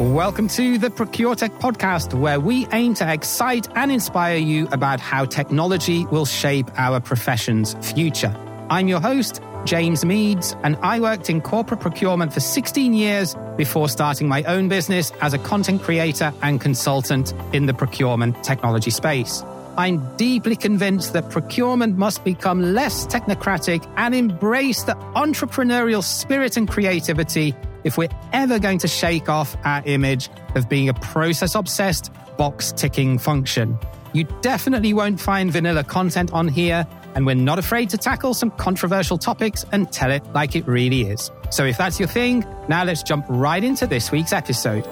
Welcome 0.00 0.48
to 0.48 0.78
the 0.78 0.88
ProcureTech 0.88 1.60
podcast, 1.60 2.18
where 2.18 2.40
we 2.40 2.66
aim 2.72 2.94
to 2.94 3.12
excite 3.12 3.68
and 3.76 3.92
inspire 3.92 4.38
you 4.38 4.66
about 4.72 4.98
how 4.98 5.26
technology 5.26 6.06
will 6.06 6.24
shape 6.24 6.70
our 6.78 7.00
profession's 7.00 7.74
future. 7.92 8.34
I'm 8.70 8.88
your 8.88 9.00
host, 9.00 9.42
James 9.66 10.02
Meads, 10.02 10.56
and 10.62 10.76
I 10.76 11.00
worked 11.00 11.28
in 11.28 11.42
corporate 11.42 11.80
procurement 11.80 12.32
for 12.32 12.40
16 12.40 12.94
years 12.94 13.36
before 13.58 13.90
starting 13.90 14.26
my 14.26 14.42
own 14.44 14.70
business 14.70 15.12
as 15.20 15.34
a 15.34 15.38
content 15.38 15.82
creator 15.82 16.32
and 16.40 16.62
consultant 16.62 17.34
in 17.52 17.66
the 17.66 17.74
procurement 17.74 18.42
technology 18.42 18.90
space. 18.90 19.44
I'm 19.76 20.16
deeply 20.16 20.56
convinced 20.56 21.12
that 21.12 21.28
procurement 21.28 21.98
must 21.98 22.24
become 22.24 22.72
less 22.72 23.06
technocratic 23.06 23.86
and 23.98 24.14
embrace 24.14 24.82
the 24.82 24.94
entrepreneurial 24.94 26.02
spirit 26.02 26.56
and 26.56 26.66
creativity 26.66 27.54
if 27.84 27.96
we're 27.96 28.08
ever 28.32 28.58
going 28.58 28.78
to 28.78 28.88
shake 28.88 29.28
off 29.28 29.56
our 29.64 29.82
image 29.84 30.28
of 30.54 30.68
being 30.68 30.88
a 30.88 30.94
process 30.94 31.54
obsessed, 31.54 32.10
box 32.36 32.72
ticking 32.72 33.18
function. 33.18 33.78
You 34.12 34.24
definitely 34.40 34.92
won't 34.92 35.20
find 35.20 35.52
vanilla 35.52 35.84
content 35.84 36.32
on 36.32 36.48
here, 36.48 36.86
and 37.14 37.26
we're 37.26 37.34
not 37.34 37.58
afraid 37.58 37.90
to 37.90 37.98
tackle 37.98 38.34
some 38.34 38.50
controversial 38.50 39.18
topics 39.18 39.64
and 39.72 39.90
tell 39.92 40.10
it 40.10 40.24
like 40.32 40.56
it 40.56 40.66
really 40.66 41.02
is. 41.02 41.30
So 41.50 41.64
if 41.64 41.78
that's 41.78 41.98
your 42.00 42.08
thing, 42.08 42.44
now 42.68 42.84
let's 42.84 43.02
jump 43.02 43.24
right 43.28 43.62
into 43.62 43.86
this 43.86 44.10
week's 44.10 44.32
episode. 44.32 44.84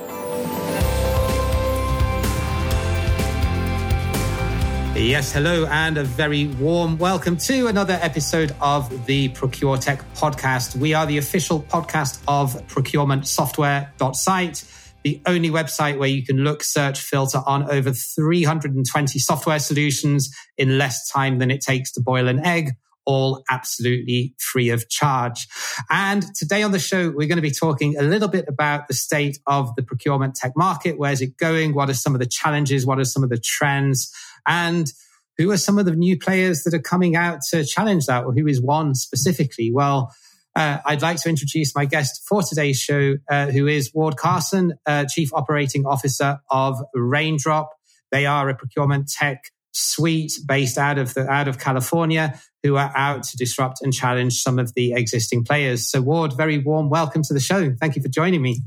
Yes, 4.99 5.33
hello, 5.33 5.65
and 5.67 5.97
a 5.97 6.03
very 6.03 6.49
warm 6.49 6.99
welcome 6.99 7.37
to 7.39 7.69
another 7.69 7.97
episode 8.03 8.53
of 8.61 9.07
the 9.07 9.29
ProcureTech 9.31 10.03
podcast. 10.17 10.75
We 10.75 10.93
are 10.93 11.07
the 11.07 11.19
official 11.19 11.63
podcast 11.63 12.21
of 12.27 12.55
procurementsoftware.site, 12.67 14.65
the 15.05 15.23
only 15.25 15.51
website 15.51 15.99
where 15.99 16.09
you 16.09 16.27
can 16.27 16.39
look, 16.39 16.65
search, 16.65 17.01
filter 17.01 17.41
on 17.47 17.71
over 17.71 17.93
320 17.93 19.19
software 19.21 19.61
solutions 19.61 20.31
in 20.59 20.79
less 20.79 21.09
time 21.09 21.39
than 21.39 21.53
it 21.53 21.61
takes 21.61 21.93
to 21.93 22.01
boil 22.01 22.27
an 22.27 22.45
egg 22.45 22.73
all 23.09 23.43
absolutely 23.49 24.35
free 24.39 24.69
of 24.69 24.87
charge. 24.91 25.49
And 25.89 26.23
today 26.37 26.63
on 26.63 26.73
the 26.73 26.79
show, 26.79 27.09
we're 27.09 27.27
going 27.27 27.37
to 27.37 27.43
be 27.43 27.51
talking 27.51 27.97
a 27.97 28.03
little 28.03 28.29
bit 28.29 28.45
about 28.49 28.87
the 28.87 28.93
state 28.93 29.39
of 29.47 29.75
the 29.77 29.83
procurement 29.83 30.35
tech 30.35 30.53
market. 30.55 30.99
Where's 30.99 31.23
it 31.23 31.39
going? 31.39 31.75
What 31.75 31.89
are 31.89 31.95
some 31.95 32.15
of 32.15 32.21
the 32.21 32.27
challenges? 32.27 32.85
What 32.85 32.99
are 32.99 33.07
some 33.07 33.25
of 33.25 33.31
the 33.31 33.41
trends? 33.43 34.13
And 34.47 34.91
who 35.37 35.51
are 35.51 35.57
some 35.57 35.79
of 35.79 35.85
the 35.85 35.93
new 35.93 36.19
players 36.19 36.63
that 36.65 36.75
are 36.75 36.83
coming 36.83 37.17
out 37.17 37.41
to 37.51 37.65
challenge 37.65 38.07
that, 38.07 38.25
or 38.25 38.33
who 38.33 38.47
is 38.47 38.61
one 38.61 38.95
specifically? 38.95 39.71
Well, 39.73 40.13
uh, 40.57 40.79
I'd 40.85 41.03
like 41.03 41.19
to 41.23 41.29
introduce 41.29 41.75
my 41.77 41.85
guest 41.85 42.23
for 42.29 42.43
today's 42.43 42.79
show, 42.79 43.15
uh, 43.31 43.47
who 43.47 43.69
is 43.69 43.93
Ward 43.95 44.17
Karson, 44.17 44.73
uh, 44.87 45.05
Chief 45.09 45.33
Operating 45.33 45.87
Officer 45.87 46.41
of 46.51 46.83
Raindrop. 46.95 47.71
They 48.11 48.27
are 48.27 48.49
a 48.49 48.57
procurement 48.57 49.09
tech 49.09 49.45
suite 49.73 50.33
based 50.47 50.77
out 50.77 50.99
of 50.99 51.15
the, 51.15 51.29
out 51.29 51.47
of 51.47 51.59
California, 51.61 52.41
who 52.65 52.77
are 52.77 52.93
out 52.97 53.23
to 53.23 53.37
disrupt 53.37 53.81
and 53.83 53.93
challenge 53.93 54.41
some 54.41 54.59
of 54.59 54.75
the 54.75 54.95
existing 54.95 55.45
players. 55.45 55.89
So, 55.89 56.01
Ward, 56.01 56.37
very 56.37 56.59
warm 56.59 56.91
welcome 56.91 57.23
to 57.23 57.35
the 57.35 57.41
show. 57.41 57.73
Thank 57.81 57.95
you 57.95 58.03
for 58.03 58.09
joining 58.09 58.43
me. 58.43 58.63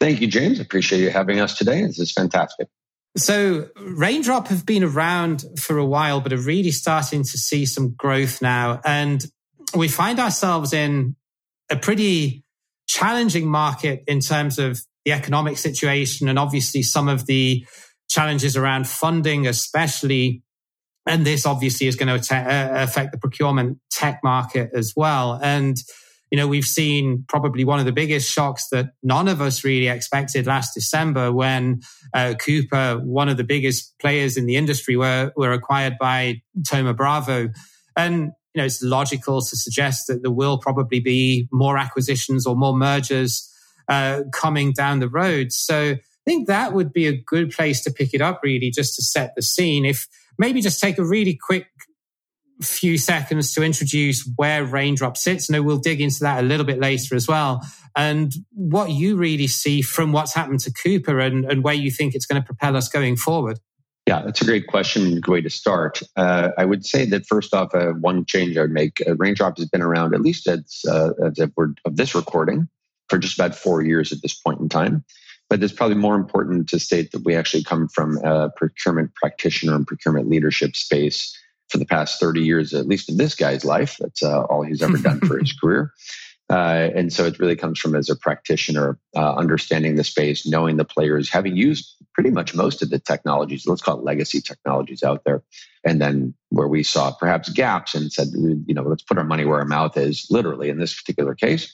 Thank 0.00 0.20
you, 0.20 0.26
James. 0.26 0.58
Appreciate 0.58 1.02
you 1.02 1.10
having 1.10 1.38
us 1.38 1.56
today. 1.56 1.82
This 1.82 2.00
is 2.00 2.10
fantastic. 2.10 2.68
So 3.16 3.68
Raindrop 3.76 4.48
have 4.48 4.64
been 4.64 4.84
around 4.84 5.44
for 5.58 5.78
a 5.78 5.84
while, 5.84 6.20
but 6.20 6.32
are 6.32 6.38
really 6.38 6.70
starting 6.70 7.22
to 7.22 7.38
see 7.38 7.66
some 7.66 7.94
growth 7.94 8.40
now. 8.40 8.80
And 8.84 9.24
we 9.74 9.88
find 9.88 10.20
ourselves 10.20 10.72
in 10.72 11.16
a 11.70 11.76
pretty 11.76 12.44
challenging 12.88 13.48
market 13.48 14.04
in 14.06 14.20
terms 14.20 14.58
of 14.58 14.80
the 15.04 15.12
economic 15.12 15.56
situation 15.56 16.28
and 16.28 16.38
obviously 16.38 16.82
some 16.82 17.08
of 17.08 17.26
the 17.26 17.64
challenges 18.08 18.56
around 18.56 18.88
funding, 18.88 19.46
especially. 19.46 20.42
And 21.06 21.24
this 21.24 21.46
obviously 21.46 21.86
is 21.86 21.96
going 21.96 22.20
to 22.20 22.34
uh, 22.34 22.82
affect 22.82 23.12
the 23.12 23.18
procurement 23.18 23.78
tech 23.90 24.20
market 24.22 24.70
as 24.74 24.92
well. 24.96 25.38
And 25.42 25.76
you 26.30 26.36
know, 26.36 26.46
we've 26.46 26.64
seen 26.64 27.24
probably 27.28 27.64
one 27.64 27.80
of 27.80 27.86
the 27.86 27.92
biggest 27.92 28.30
shocks 28.30 28.68
that 28.70 28.90
none 29.02 29.26
of 29.26 29.40
us 29.40 29.64
really 29.64 29.88
expected 29.88 30.46
last 30.46 30.74
December 30.74 31.32
when 31.32 31.80
uh, 32.14 32.34
Coupa, 32.38 33.02
one 33.04 33.28
of 33.28 33.36
the 33.36 33.44
biggest 33.44 33.98
players 33.98 34.36
in 34.36 34.46
the 34.46 34.56
industry, 34.56 34.96
were, 34.96 35.32
were 35.36 35.52
acquired 35.52 35.96
by 35.98 36.40
Thoma 36.66 36.94
Bravo. 36.94 37.48
And, 37.96 38.32
you 38.54 38.60
know, 38.60 38.64
it's 38.64 38.82
logical 38.82 39.40
to 39.40 39.56
suggest 39.56 40.06
that 40.06 40.22
there 40.22 40.30
will 40.30 40.58
probably 40.58 41.00
be 41.00 41.48
more 41.50 41.76
acquisitions 41.76 42.46
or 42.46 42.54
more 42.54 42.76
mergers 42.76 43.52
uh, 43.88 44.22
coming 44.32 44.72
down 44.72 45.00
the 45.00 45.08
road. 45.08 45.50
So 45.50 45.92
I 45.92 45.98
think 46.24 46.46
that 46.46 46.72
would 46.72 46.92
be 46.92 47.08
a 47.08 47.20
good 47.20 47.50
place 47.50 47.82
to 47.82 47.90
pick 47.90 48.14
it 48.14 48.20
up, 48.20 48.40
really, 48.44 48.70
just 48.70 48.94
to 48.96 49.02
set 49.02 49.32
the 49.34 49.42
scene. 49.42 49.84
If 49.84 50.06
maybe 50.38 50.60
just 50.60 50.80
take 50.80 50.96
a 50.98 51.04
really 51.04 51.36
quick 51.44 51.66
few 52.62 52.98
seconds 52.98 53.52
to 53.54 53.62
introduce 53.62 54.28
where 54.36 54.64
Raindrop 54.64 55.16
sits. 55.16 55.48
And 55.48 55.64
we'll 55.64 55.78
dig 55.78 56.00
into 56.00 56.20
that 56.20 56.42
a 56.42 56.46
little 56.46 56.66
bit 56.66 56.80
later 56.80 57.14
as 57.14 57.26
well. 57.26 57.62
And 57.96 58.32
what 58.52 58.90
you 58.90 59.16
really 59.16 59.48
see 59.48 59.82
from 59.82 60.12
what's 60.12 60.34
happened 60.34 60.60
to 60.60 60.72
Coupa 60.72 61.26
and, 61.26 61.44
and 61.44 61.64
where 61.64 61.74
you 61.74 61.90
think 61.90 62.14
it's 62.14 62.26
going 62.26 62.40
to 62.40 62.46
propel 62.46 62.76
us 62.76 62.88
going 62.88 63.16
forward. 63.16 63.58
Yeah, 64.06 64.22
that's 64.22 64.42
a 64.42 64.44
great 64.44 64.66
question. 64.66 65.20
Good 65.20 65.30
way 65.30 65.40
to 65.40 65.50
start. 65.50 66.00
Uh, 66.16 66.50
I 66.56 66.64
would 66.64 66.84
say 66.84 67.04
that 67.06 67.26
first 67.26 67.54
off, 67.54 67.74
uh, 67.74 67.92
one 67.92 68.24
change 68.24 68.56
I 68.56 68.62
would 68.62 68.72
make: 68.72 69.02
uh, 69.06 69.14
Raindrop 69.16 69.58
has 69.58 69.68
been 69.68 69.82
around 69.82 70.14
at 70.14 70.20
least 70.20 70.48
as, 70.48 70.80
uh, 70.88 71.10
as 71.24 71.38
of 71.38 71.52
this 71.96 72.14
recording 72.14 72.68
for 73.08 73.18
just 73.18 73.38
about 73.38 73.54
four 73.54 73.82
years 73.82 74.10
at 74.10 74.18
this 74.22 74.34
point 74.34 74.60
in 74.60 74.68
time. 74.68 75.04
But 75.48 75.62
it's 75.62 75.72
probably 75.72 75.96
more 75.96 76.14
important 76.14 76.68
to 76.70 76.78
state 76.78 77.12
that 77.12 77.24
we 77.24 77.34
actually 77.34 77.64
come 77.64 77.88
from 77.88 78.18
a 78.24 78.50
procurement 78.50 79.14
practitioner 79.16 79.74
and 79.74 79.86
procurement 79.86 80.28
leadership 80.28 80.76
space 80.76 81.36
for 81.70 81.78
the 81.78 81.86
past 81.86 82.20
30 82.20 82.40
years, 82.40 82.74
at 82.74 82.86
least 82.86 83.08
in 83.08 83.16
this 83.16 83.34
guy's 83.34 83.64
life. 83.64 83.96
That's 83.98 84.22
uh, 84.22 84.42
all 84.44 84.62
he's 84.62 84.82
ever 84.82 84.98
done 84.98 85.20
for 85.20 85.38
his 85.38 85.52
career. 85.60 85.92
Uh, 86.50 86.90
and 86.96 87.12
so 87.12 87.24
it 87.26 87.38
really 87.38 87.54
comes 87.54 87.78
from 87.78 87.94
as 87.94 88.10
a 88.10 88.16
practitioner, 88.16 88.98
uh, 89.14 89.34
understanding 89.36 89.94
the 89.94 90.02
space, 90.02 90.44
knowing 90.44 90.76
the 90.76 90.84
players, 90.84 91.30
having 91.30 91.56
used 91.56 91.94
pretty 92.12 92.30
much 92.30 92.56
most 92.56 92.82
of 92.82 92.90
the 92.90 92.98
technologies, 92.98 93.68
let's 93.68 93.80
call 93.80 93.98
it 93.98 94.04
legacy 94.04 94.40
technologies 94.40 95.04
out 95.04 95.22
there. 95.24 95.44
And 95.84 96.00
then 96.00 96.34
where 96.48 96.66
we 96.66 96.82
saw 96.82 97.12
perhaps 97.12 97.50
gaps 97.50 97.94
and 97.94 98.12
said, 98.12 98.28
you 98.34 98.74
know, 98.74 98.82
let's 98.82 99.04
put 99.04 99.16
our 99.16 99.24
money 99.24 99.44
where 99.44 99.60
our 99.60 99.64
mouth 99.64 99.96
is, 99.96 100.26
literally 100.28 100.70
in 100.70 100.78
this 100.80 100.92
particular 100.92 101.36
case, 101.36 101.72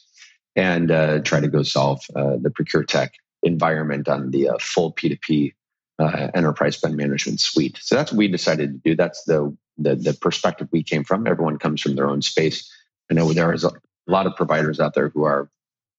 and 0.57 0.91
uh, 0.91 1.21
try 1.21 1.41
to 1.41 1.49
go 1.49 1.63
solve 1.63 2.03
uh, 2.15 2.37
the 2.39 2.51
procure 2.51 2.85
tech 2.85 3.15
environment 3.43 4.09
on 4.09 4.31
the 4.31 4.51
uh, 4.51 4.59
full 4.61 4.93
P2P 4.93 5.55
uh, 5.99 6.29
enterprise 6.35 6.77
spend 6.77 6.97
management 6.97 7.41
suite. 7.41 7.79
So 7.81 7.95
that's 7.95 8.13
what 8.13 8.19
we 8.19 8.29
decided 8.29 8.73
to 8.73 8.91
do. 8.91 8.95
That's 8.95 9.25
the 9.25 9.57
the, 9.79 9.95
the 9.95 10.15
perspective 10.15 10.69
we 10.73 10.83
came 10.83 11.05
from. 11.05 11.27
Everyone 11.27 11.59
comes 11.59 11.81
from 11.81 11.97
their 11.97 12.09
own 12.09 12.23
space. 12.23 12.71
I 13.11 13.15
know 13.15 13.33
there 13.33 13.53
is 13.53 13.65
a 13.65 13.73
lot 14.07 14.27
of 14.27 14.37
providers 14.37 14.81
out 14.81 14.95
there 14.95 15.09
who 15.09 15.25
are 15.25 15.51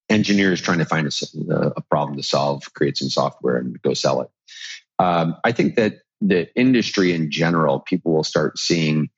engineers 0.10 0.62
trying 0.62 0.80
to 0.80 0.86
find 0.86 1.08
a, 1.08 1.56
a 1.76 1.82
problem 1.82 2.18
to 2.18 2.24
solve, 2.24 2.74
create 2.74 2.98
some 2.98 3.10
software, 3.10 3.58
and 3.58 3.82
go 3.82 3.94
sell 3.94 4.22
it. 4.22 4.30
Um, 5.00 5.36
I 5.44 5.52
think 5.52 5.76
that 5.76 6.00
the 6.22 6.54
industry 6.56 7.14
in 7.14 7.30
general, 7.30 7.80
people 7.80 8.14
will 8.14 8.24
start 8.24 8.58
seeing 8.58 9.10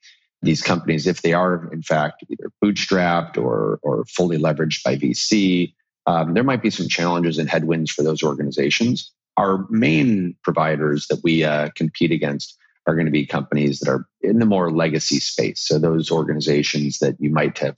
these 0.42 0.62
companies 0.62 1.06
if 1.06 1.22
they 1.22 1.32
are 1.32 1.70
in 1.72 1.82
fact 1.82 2.24
either 2.28 2.50
bootstrapped 2.64 3.36
or 3.36 3.78
or 3.82 4.04
fully 4.06 4.38
leveraged 4.38 4.82
by 4.82 4.96
VC. 4.96 5.74
Um, 6.06 6.34
there 6.34 6.44
might 6.44 6.62
be 6.62 6.70
some 6.70 6.88
challenges 6.88 7.38
and 7.38 7.48
headwinds 7.48 7.90
for 7.90 8.02
those 8.02 8.22
organizations. 8.22 9.12
Our 9.36 9.66
main 9.70 10.34
providers 10.42 11.06
that 11.08 11.20
we 11.22 11.44
uh, 11.44 11.68
compete 11.74 12.10
against 12.10 12.56
are 12.90 12.94
going 12.94 13.06
to 13.06 13.12
be 13.12 13.24
companies 13.24 13.78
that 13.80 13.90
are 13.90 14.06
in 14.20 14.38
the 14.38 14.46
more 14.46 14.70
legacy 14.70 15.20
space. 15.20 15.60
So 15.60 15.78
those 15.78 16.10
organizations 16.10 16.98
that 16.98 17.16
you 17.20 17.30
might 17.30 17.58
have 17.58 17.76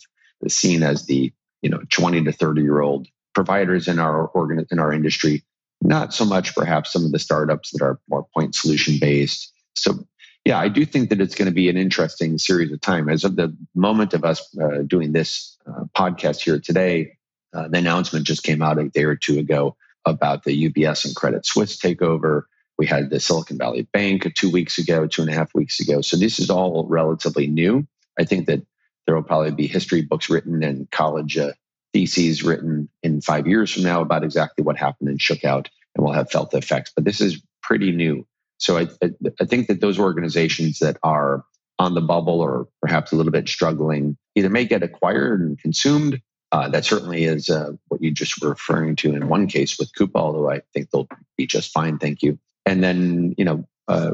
seen 0.49 0.83
as 0.83 1.07
the 1.07 1.33
you 1.61 1.71
know 1.71 1.81
20 1.91 2.25
to 2.25 2.33
30 2.33 2.63
year 2.63 2.81
old 2.81 3.07
providers 3.35 3.89
in 3.89 3.99
our 3.99 4.27
organ 4.29 4.67
in 4.71 4.79
our 4.79 4.93
industry. 4.93 5.45
Not 5.81 6.15
so 6.15 6.25
much 6.25 6.55
perhaps 6.55 6.93
some 6.93 7.05
of 7.05 7.13
the 7.13 7.19
startups 7.19 7.71
that 7.73 7.83
are 7.83 8.01
more 8.09 8.27
point 8.35 8.55
solution 8.55 8.99
based. 9.01 9.53
So 9.75 10.07
yeah, 10.45 10.59
I 10.59 10.69
do 10.69 10.85
think 10.85 11.11
that 11.11 11.21
it's 11.21 11.35
going 11.35 11.47
to 11.47 11.55
be 11.55 11.69
an 11.69 11.77
interesting 11.77 12.39
series 12.39 12.73
of 12.73 12.81
time. 12.81 13.09
As 13.09 13.25
of 13.25 13.37
the 13.37 13.57
moment 13.75 14.15
of 14.15 14.25
us 14.25 14.43
uh, 14.61 14.83
doing 14.87 15.13
this 15.13 15.57
uh, 15.67 15.85
podcast 15.97 16.41
here 16.41 16.59
today, 16.59 17.13
uh, 17.55 17.69
the 17.69 17.79
announcement 17.79 18.27
just 18.27 18.43
came 18.43 18.63
out 18.63 18.79
a 18.79 18.89
day 18.89 19.05
or 19.05 19.15
two 19.15 19.39
ago 19.39 19.77
about 20.05 20.45
the 20.45 20.69
UBS 20.69 21.05
and 21.05 21.15
Credit 21.15 21.47
Suisse 21.47 21.77
takeover. 21.77 22.43
We 22.79 22.87
had 22.87 23.11
the 23.11 23.21
Silicon 23.21 23.59
Valley 23.59 23.87
Bank 23.93 24.33
two 24.35 24.51
weeks 24.51 24.79
ago, 24.79 25.07
two 25.07 25.23
and 25.23 25.31
a 25.31 25.35
half 25.35 25.55
weeks 25.55 25.79
ago. 25.81 26.01
So 26.01 26.17
this 26.17 26.39
is 26.39 26.51
all 26.51 26.87
relatively 26.89 27.47
new. 27.47 27.87
I 28.19 28.25
think 28.25 28.47
that 28.47 28.63
there 29.07 29.15
will 29.15 29.23
probably 29.23 29.53
be 29.53 29.67
history 29.67 30.03
books 30.03 30.29
written 30.31 30.63
and 30.63 30.91
college 30.91 31.37
uh, 31.37 31.53
theses 31.93 32.43
written 32.43 32.89
in 33.03 33.21
five 33.21 33.47
years 33.47 33.71
from 33.73 33.83
now 33.83 34.01
about 34.01 34.25
exactly 34.25 34.65
what 34.65 34.77
happened 34.77 35.11
and 35.11 35.21
shook 35.21 35.45
out, 35.45 35.69
and 35.95 36.05
we'll 36.05 36.15
have 36.15 36.31
felt 36.31 36.51
the 36.51 36.59
effects. 36.59 36.93
But 36.95 37.05
this 37.05 37.21
is 37.21 37.43
pretty 37.63 37.93
new. 37.93 38.27
So 38.59 38.79
I, 38.79 38.89
I, 39.03 39.11
I 39.41 39.45
think 39.45 39.69
that 39.69 39.81
those 39.81 39.99
organizations 39.99 40.79
that 40.79 40.97
are 41.03 41.45
on 41.79 41.95
the 41.95 42.01
bubble 42.01 42.41
or 42.41 42.69
perhaps 42.81 43.13
a 43.13 43.17
little 43.17 43.33
bit 43.33 43.49
struggling 43.49 44.17
either 44.35 44.51
may 44.51 44.65
get 44.65 44.83
acquired 44.83 45.41
and 45.41 45.59
consumed 45.59 46.21
Uh, 46.53 46.69
that 46.69 46.85
certainly 46.85 47.25
is 47.25 47.49
uh, 47.49 47.73
what 47.89 48.03
you 48.03 48.11
just 48.13 48.41
were 48.43 48.51
referring 48.51 48.95
to 48.95 49.15
in 49.17 49.29
one 49.29 49.47
case 49.47 49.79
with 49.79 49.91
Coupa, 49.97 50.17
although 50.21 50.51
I 50.51 50.61
think 50.75 50.91
they'll 50.91 51.09
be 51.39 51.47
just 51.47 51.73
fine. 51.73 51.99
Thank 51.99 52.23
you. 52.23 52.39
And 52.67 52.83
then, 52.83 53.35
you 53.37 53.45
know, 53.45 53.65
uh, 53.89 54.13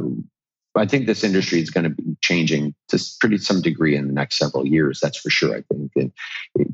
I 0.75 0.87
think 0.87 1.07
this 1.07 1.25
industry 1.25 1.61
is 1.61 1.71
going 1.71 1.85
to 1.85 1.91
be 1.91 2.17
changing 2.21 2.75
to 2.89 2.99
pretty 3.21 3.39
some 3.39 3.61
degree 3.61 3.97
in 3.97 4.07
the 4.07 4.13
next 4.13 4.39
several 4.39 4.67
years. 4.67 5.01
That's 5.01 5.19
for 5.19 5.31
sure. 5.31 5.57
I 5.57 5.63
think, 5.73 5.93
and 5.97 6.13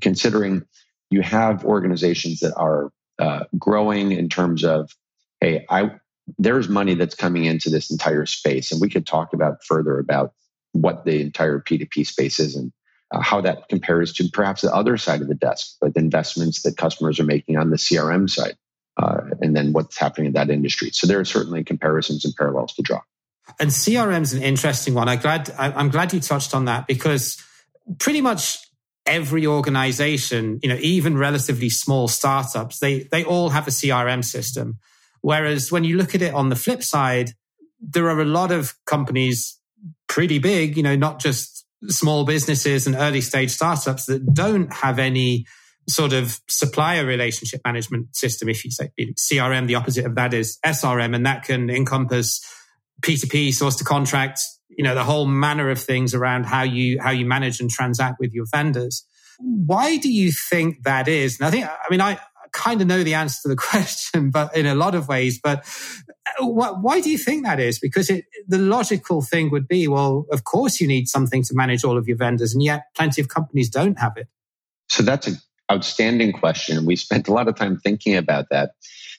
considering 0.01 0.65
you 1.11 1.23
have 1.23 1.65
organizations 1.65 2.41
that 2.41 2.55
are 2.57 2.91
uh, 3.19 3.45
growing 3.59 4.13
in 4.13 4.29
terms 4.29 4.65
of, 4.65 4.91
hey, 5.41 5.65
I 5.71 5.93
there's 6.39 6.69
money 6.69 6.95
that's 6.95 7.15
coming 7.15 7.45
into 7.45 7.69
this 7.69 7.91
entire 7.91 8.27
space, 8.27 8.73
and 8.73 8.81
we 8.81 8.89
could 8.89 9.07
talk 9.07 9.33
about 9.33 9.63
further 9.65 9.99
about 9.99 10.33
what 10.73 11.05
the 11.05 11.21
entire 11.21 11.61
P2P 11.61 12.07
space 12.07 12.41
is 12.41 12.57
and 12.57 12.73
uh, 13.13 13.21
how 13.21 13.41
that 13.43 13.69
compares 13.69 14.13
to 14.15 14.29
perhaps 14.33 14.63
the 14.63 14.75
other 14.75 14.97
side 14.97 15.21
of 15.21 15.29
the 15.29 15.35
desk, 15.35 15.77
like 15.83 15.97
investments 15.97 16.63
that 16.63 16.77
customers 16.77 17.21
are 17.21 17.25
making 17.25 17.59
on 17.59 17.71
the 17.71 17.77
CRM 17.77 18.29
side, 18.29 18.57
uh, 18.97 19.21
and 19.41 19.57
then 19.57 19.73
what's 19.73 19.99
happening 19.99 20.29
in 20.29 20.33
that 20.35 20.51
industry. 20.51 20.91
So 20.91 21.07
there 21.07 21.21
are 21.21 21.25
certainly 21.25 21.65
comparisons 21.65 22.25
and 22.25 22.35
parallels 22.37 22.75
to 22.75 22.83
draw. 22.83 23.01
And 23.61 23.71
CRM 23.71 24.23
is 24.23 24.33
an 24.33 24.43
interesting 24.43 24.95
one. 24.95 25.09
I'm 25.09 25.19
glad 25.19 25.53
I'm 25.59 25.91
glad 25.91 26.13
you 26.13 26.21
touched 26.21 26.55
on 26.55 26.65
that 26.65 26.87
because 26.87 27.37
pretty 27.99 28.21
much 28.21 28.59
every 29.07 29.47
organization, 29.47 30.61
you 30.63 30.69
know, 30.69 30.79
even 30.81 31.19
relatively 31.19 31.69
small 31.69 32.09
startups, 32.09 32.79
they 32.79 33.01
they 33.13 33.25
all 33.25 33.51
have 33.51 33.69
a 33.69 33.71
CRM 33.71 34.25
system. 34.25 34.79
Whereas 35.21 35.71
when 35.71 35.85
you 35.85 35.97
look 35.97 36.15
at 36.15 36.23
it 36.23 36.35
on 36.35 36.49
the 36.49 36.57
flip 36.57 36.83
side, 36.83 37.33
there 37.81 38.09
are 38.09 38.21
a 38.21 38.27
lot 38.27 38.51
of 38.51 38.75
companies 38.87 39.59
pretty 40.09 40.39
big, 40.39 40.77
you 40.77 40.83
know, 40.83 40.97
not 40.97 41.19
just 41.21 41.67
small 41.89 42.25
businesses 42.25 42.87
and 42.87 42.97
early 42.97 43.21
stage 43.21 43.51
startups 43.51 44.07
that 44.07 44.33
don't 44.33 44.73
have 44.73 44.99
any 44.99 45.47
sort 45.89 46.13
of 46.13 46.41
supplier 46.49 47.05
relationship 47.05 47.61
management 47.65 48.15
system. 48.17 48.49
If 48.49 48.65
you 48.65 48.71
say 48.71 48.91
CRM, 48.99 49.67
the 49.67 49.75
opposite 49.75 50.07
of 50.07 50.15
that 50.15 50.35
is 50.35 50.59
SRM, 50.65 51.15
and 51.15 51.27
that 51.27 51.45
can 51.45 51.71
encompass 51.71 52.41
P2P, 53.03 53.53
source 53.53 53.77
to 53.77 53.85
contract, 53.85 54.41
you 54.71 54.85
know, 54.85 54.95
the 54.95 55.05
whole 55.05 55.27
manner 55.27 55.71
of 55.71 55.81
things 55.81 56.15
around 56.15 56.45
how 56.45 56.63
you, 56.63 57.01
how 57.01 57.11
you 57.11 57.27
manage 57.27 57.61
and 57.61 57.71
transact 57.71 58.19
with 58.19 58.33
your 58.33 58.47
vendors. 58.51 59.07
Why 59.39 59.97
do 59.97 60.11
you 60.11 60.33
think 60.33 60.85
that 60.85 61.09
is? 61.09 61.39
And 61.39 61.47
I 61.47 61.51
think, 61.51 61.67
I 61.67 61.91
mean, 61.91 62.01
I 62.01 62.19
kind 62.53 62.81
of 62.81 62.87
know 62.87 63.03
the 63.03 63.15
answer 63.15 63.41
to 63.43 63.49
the 63.49 63.57
question, 63.71 64.31
but 64.31 64.57
in 64.57 64.65
a 64.65 64.75
lot 64.75 64.95
of 64.95 65.09
ways, 65.09 65.39
but 65.43 65.67
uh, 66.41 66.47
why 66.47 67.01
do 67.01 67.11
you 67.11 67.19
think 67.19 67.45
that 67.45 67.61
is? 67.61 67.79
Because 67.79 68.09
it, 68.09 68.25
the 68.49 68.59
logical 68.59 69.21
thing 69.21 69.51
would 69.51 69.69
be, 69.69 69.87
well, 69.87 70.25
of 70.33 70.45
course 70.45 70.81
you 70.81 70.89
need 70.89 71.09
something 71.09 71.43
to 71.45 71.55
manage 71.55 71.85
all 71.85 71.99
of 71.99 72.09
your 72.09 72.17
vendors, 72.17 72.55
and 72.55 72.63
yet 72.63 72.85
plenty 72.97 73.21
of 73.21 73.29
companies 73.29 73.69
don't 73.69 73.99
have 73.99 74.17
it. 74.17 74.29
So 74.89 75.03
that's 75.03 75.27
an 75.27 75.37
outstanding 75.73 76.33
question. 76.33 76.85
We 76.85 76.97
spent 76.97 77.29
a 77.29 77.33
lot 77.33 77.49
of 77.49 77.57
time 77.57 77.79
thinking 77.79 78.17
about 78.17 78.47
that. 78.51 78.73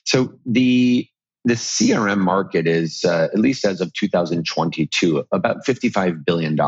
So 0.04 0.32
the 0.44 1.08
the 1.46 1.54
CRM 1.54 2.18
market 2.18 2.66
is, 2.66 3.04
uh, 3.04 3.28
at 3.32 3.38
least 3.38 3.64
as 3.64 3.80
of 3.80 3.92
2022, 3.92 5.24
about 5.30 5.64
$55 5.64 6.24
billion. 6.24 6.58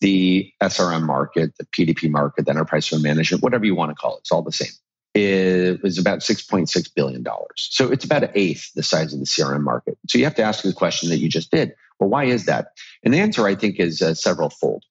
The 0.00 0.52
SRM 0.60 1.02
market, 1.02 1.52
the 1.56 1.66
P2P 1.66 2.10
market, 2.10 2.46
the 2.46 2.50
enterprise 2.50 2.92
management, 2.92 3.44
whatever 3.44 3.64
you 3.64 3.76
want 3.76 3.92
to 3.92 3.94
call 3.94 4.16
it, 4.16 4.22
it's 4.22 4.32
all 4.32 4.42
the 4.42 4.50
same. 4.50 4.72
It 5.14 5.80
was 5.84 5.98
about 5.98 6.18
$6.6 6.18 6.94
billion. 6.96 7.24
So 7.54 7.92
it's 7.92 8.04
about 8.04 8.24
an 8.24 8.30
eighth 8.34 8.72
the 8.74 8.82
size 8.82 9.12
of 9.12 9.20
the 9.20 9.26
CRM 9.26 9.62
market. 9.62 9.96
So 10.08 10.18
you 10.18 10.24
have 10.24 10.34
to 10.34 10.42
ask 10.42 10.64
the 10.64 10.72
question 10.72 11.08
that 11.10 11.18
you 11.18 11.28
just 11.28 11.52
did. 11.52 11.72
Well, 12.00 12.10
why 12.10 12.24
is 12.24 12.46
that? 12.46 12.72
And 13.04 13.14
the 13.14 13.20
answer, 13.20 13.46
I 13.46 13.54
think, 13.54 13.78
is 13.78 14.02
uh, 14.02 14.14
several 14.14 14.50
fold. 14.50 14.84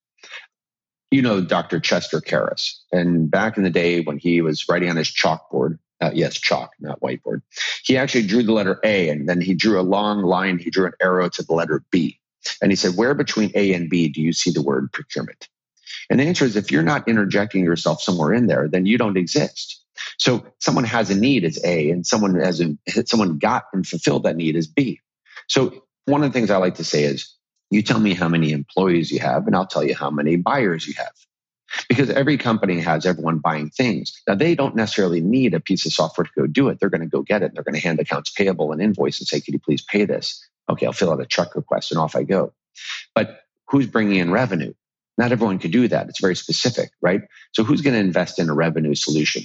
You 1.12 1.22
know, 1.22 1.42
Dr. 1.42 1.80
Chester 1.80 2.22
Karrass. 2.22 2.76
And 2.92 3.30
back 3.30 3.58
in 3.58 3.64
the 3.64 3.70
day 3.70 4.02
when 4.02 4.18
he 4.18 4.42
was 4.42 4.68
writing 4.68 4.90
on 4.90 4.96
his 4.96 5.10
chalkboard, 5.10 5.78
uh, 6.02 6.12
yes, 6.14 6.36
chalk, 6.36 6.72
not 6.80 7.00
whiteboard. 7.02 7.42
He 7.84 7.98
actually 7.98 8.26
drew 8.26 8.44
the 8.44 8.54
letter 8.54 8.80
A 8.84 9.10
and 9.10 9.30
then 9.30 9.40
he 9.40 9.54
drew 9.54 9.80
a 9.80 9.84
long 9.84 10.24
line. 10.24 10.58
He 10.58 10.72
drew 10.72 10.88
an 10.88 10.94
arrow 11.02 11.30
to 11.30 11.44
the 11.44 11.54
letter 11.54 11.84
B. 11.92 12.20
And 12.62 12.72
he 12.72 12.76
said, 12.76 12.96
Where 12.96 13.14
between 13.14 13.52
A 13.54 13.74
and 13.74 13.90
B 13.90 14.10
do 14.10 14.22
you 14.22 14.34
see 14.34 14.52
the 14.52 14.64
word 14.64 14.92
procurement? 14.92 15.48
And 16.10 16.20
the 16.20 16.24
answer 16.24 16.46
is 16.46 16.56
if 16.56 16.72
you're 16.72 16.84
not 16.84 17.08
interjecting 17.08 17.64
yourself 17.64 18.02
somewhere 18.02 18.34
in 18.34 18.48
there, 18.48 18.68
then 18.68 18.86
you 18.86 18.98
don't 18.98 19.18
exist. 19.18 19.82
So 20.18 20.46
someone 20.60 20.84
has 20.86 21.10
a 21.10 21.16
need 21.16 21.44
is 21.44 21.64
A, 21.64 21.90
and 21.92 22.06
someone 22.06 22.36
has 22.36 22.62
a, 22.62 22.76
someone 23.06 23.38
got 23.38 23.66
and 23.74 23.86
fulfilled 23.86 24.24
that 24.24 24.36
need 24.36 24.56
is 24.56 24.68
B. 24.68 25.00
So 25.48 25.84
one 26.06 26.24
of 26.24 26.32
the 26.32 26.38
things 26.38 26.50
I 26.50 26.58
like 26.58 26.76
to 26.76 26.84
say 26.84 27.04
is, 27.04 27.34
you 27.72 27.82
tell 27.82 28.00
me 28.00 28.14
how 28.14 28.28
many 28.28 28.52
employees 28.52 29.12
you 29.12 29.20
have, 29.20 29.48
and 29.48 29.56
I'll 29.56 29.66
tell 29.66 29.84
you 29.84 29.96
how 29.96 30.12
many 30.12 30.36
buyers 30.36 30.86
you 30.86 30.94
have 30.98 31.14
because 31.88 32.10
every 32.10 32.38
company 32.38 32.80
has 32.82 33.06
everyone 33.06 33.40
buying 33.40 33.70
things. 33.70 34.22
Now, 34.28 34.36
they 34.36 34.56
don't 34.56 34.76
necessarily 34.76 35.22
need 35.22 35.54
a 35.54 35.60
piece 35.60 35.86
of 35.86 35.94
software 35.94 36.26
to 36.26 36.32
go 36.36 36.48
do 36.48 36.68
it. 36.68 36.80
They're 36.80 36.90
going 36.90 37.02
to 37.02 37.08
go 37.08 37.22
get 37.22 37.42
it. 37.42 37.46
And 37.46 37.56
They're 37.56 37.64
going 37.64 37.76
to 37.76 37.82
hand 37.82 38.00
accounts 38.00 38.30
payable 38.30 38.74
an 38.74 38.82
invoice 38.82 39.20
and 39.20 39.28
say, 39.28 39.40
Could 39.40 39.54
you 39.54 39.60
please 39.60 39.82
pay 39.82 40.06
this? 40.06 40.46
Okay, 40.70 40.86
I'll 40.86 40.94
fill 40.94 41.12
out 41.12 41.22
a 41.22 41.26
check 41.26 41.56
request 41.56 41.92
and 41.92 42.00
off 42.00 42.16
I 42.16 42.24
go. 42.24 42.54
But 43.16 43.42
who's 43.70 43.88
bringing 43.88 44.18
in 44.18 44.32
revenue? 44.32 44.74
Not 45.18 45.32
everyone 45.32 45.60
could 45.60 45.72
do 45.72 45.88
that. 45.88 46.10
It's 46.10 46.22
very 46.22 46.36
specific, 46.36 46.92
right? 47.02 47.22
So, 47.54 47.64
who's 47.64 47.82
going 47.82 47.94
to 47.94 48.00
invest 48.00 48.40
in 48.40 48.50
a 48.50 48.54
revenue 48.54 48.96
solution? 48.96 49.44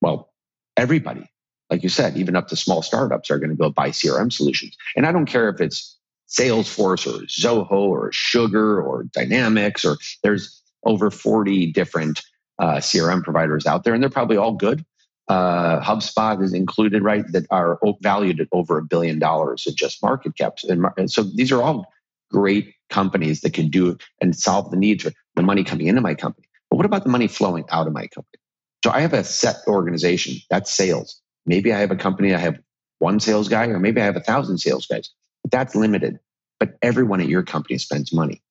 Well, 0.00 0.32
everybody. 0.76 1.28
Like 1.70 1.82
you 1.82 1.88
said, 1.88 2.18
even 2.18 2.36
up 2.36 2.48
to 2.48 2.56
small 2.56 2.82
startups 2.82 3.30
are 3.30 3.38
going 3.38 3.50
to 3.50 3.56
go 3.56 3.70
buy 3.70 3.90
CRM 3.90 4.30
solutions. 4.30 4.76
And 4.94 5.06
I 5.06 5.12
don't 5.12 5.24
care 5.24 5.48
if 5.48 5.58
it's 5.60 5.96
Salesforce 6.32 7.06
or 7.06 7.24
Zoho 7.26 7.70
or 7.70 8.10
Sugar 8.12 8.80
or 8.80 9.04
Dynamics 9.04 9.84
or 9.84 9.96
there's 10.22 10.62
over 10.84 11.10
40 11.10 11.72
different 11.72 12.22
uh, 12.58 12.76
CRM 12.76 13.22
providers 13.22 13.66
out 13.66 13.84
there, 13.84 13.94
and 13.94 14.02
they're 14.02 14.10
probably 14.10 14.36
all 14.36 14.52
good. 14.52 14.84
Uh, 15.28 15.80
HubSpot 15.80 16.42
is 16.42 16.52
included, 16.52 17.02
right? 17.02 17.24
That 17.32 17.46
are 17.50 17.78
valued 18.00 18.40
at 18.40 18.48
over 18.52 18.78
a 18.78 18.82
billion 18.82 19.18
dollars 19.18 19.66
in 19.66 19.74
just 19.74 20.02
market 20.02 20.36
caps. 20.36 20.64
And, 20.64 21.10
so 21.10 21.22
these 21.22 21.52
are 21.52 21.62
all 21.62 21.86
great 22.30 22.74
companies 22.90 23.40
that 23.42 23.52
can 23.52 23.68
do 23.68 23.96
and 24.20 24.36
solve 24.36 24.70
the 24.70 24.76
needs 24.76 25.04
for 25.04 25.12
the 25.36 25.42
money 25.42 25.64
coming 25.64 25.86
into 25.86 26.00
my 26.00 26.14
company. 26.14 26.48
But 26.70 26.76
what 26.76 26.86
about 26.86 27.04
the 27.04 27.10
money 27.10 27.28
flowing 27.28 27.64
out 27.70 27.86
of 27.86 27.92
my 27.92 28.06
company? 28.08 28.38
So 28.84 28.90
I 28.90 29.00
have 29.00 29.12
a 29.12 29.24
set 29.24 29.56
organization 29.66 30.36
that's 30.50 30.72
sales. 30.72 31.20
Maybe 31.46 31.72
I 31.72 31.78
have 31.78 31.90
a 31.90 31.96
company, 31.96 32.34
I 32.34 32.38
have 32.38 32.58
one 32.98 33.20
sales 33.20 33.48
guy, 33.48 33.66
or 33.66 33.78
maybe 33.78 34.00
I 34.00 34.04
have 34.04 34.16
a 34.16 34.20
thousand 34.20 34.58
sales 34.58 34.86
guys, 34.86 35.10
that's 35.50 35.74
limited. 35.74 36.18
But 36.60 36.78
everyone 36.82 37.20
at 37.20 37.28
your 37.28 37.42
company 37.42 37.78
spends 37.78 38.12
money 38.12 38.42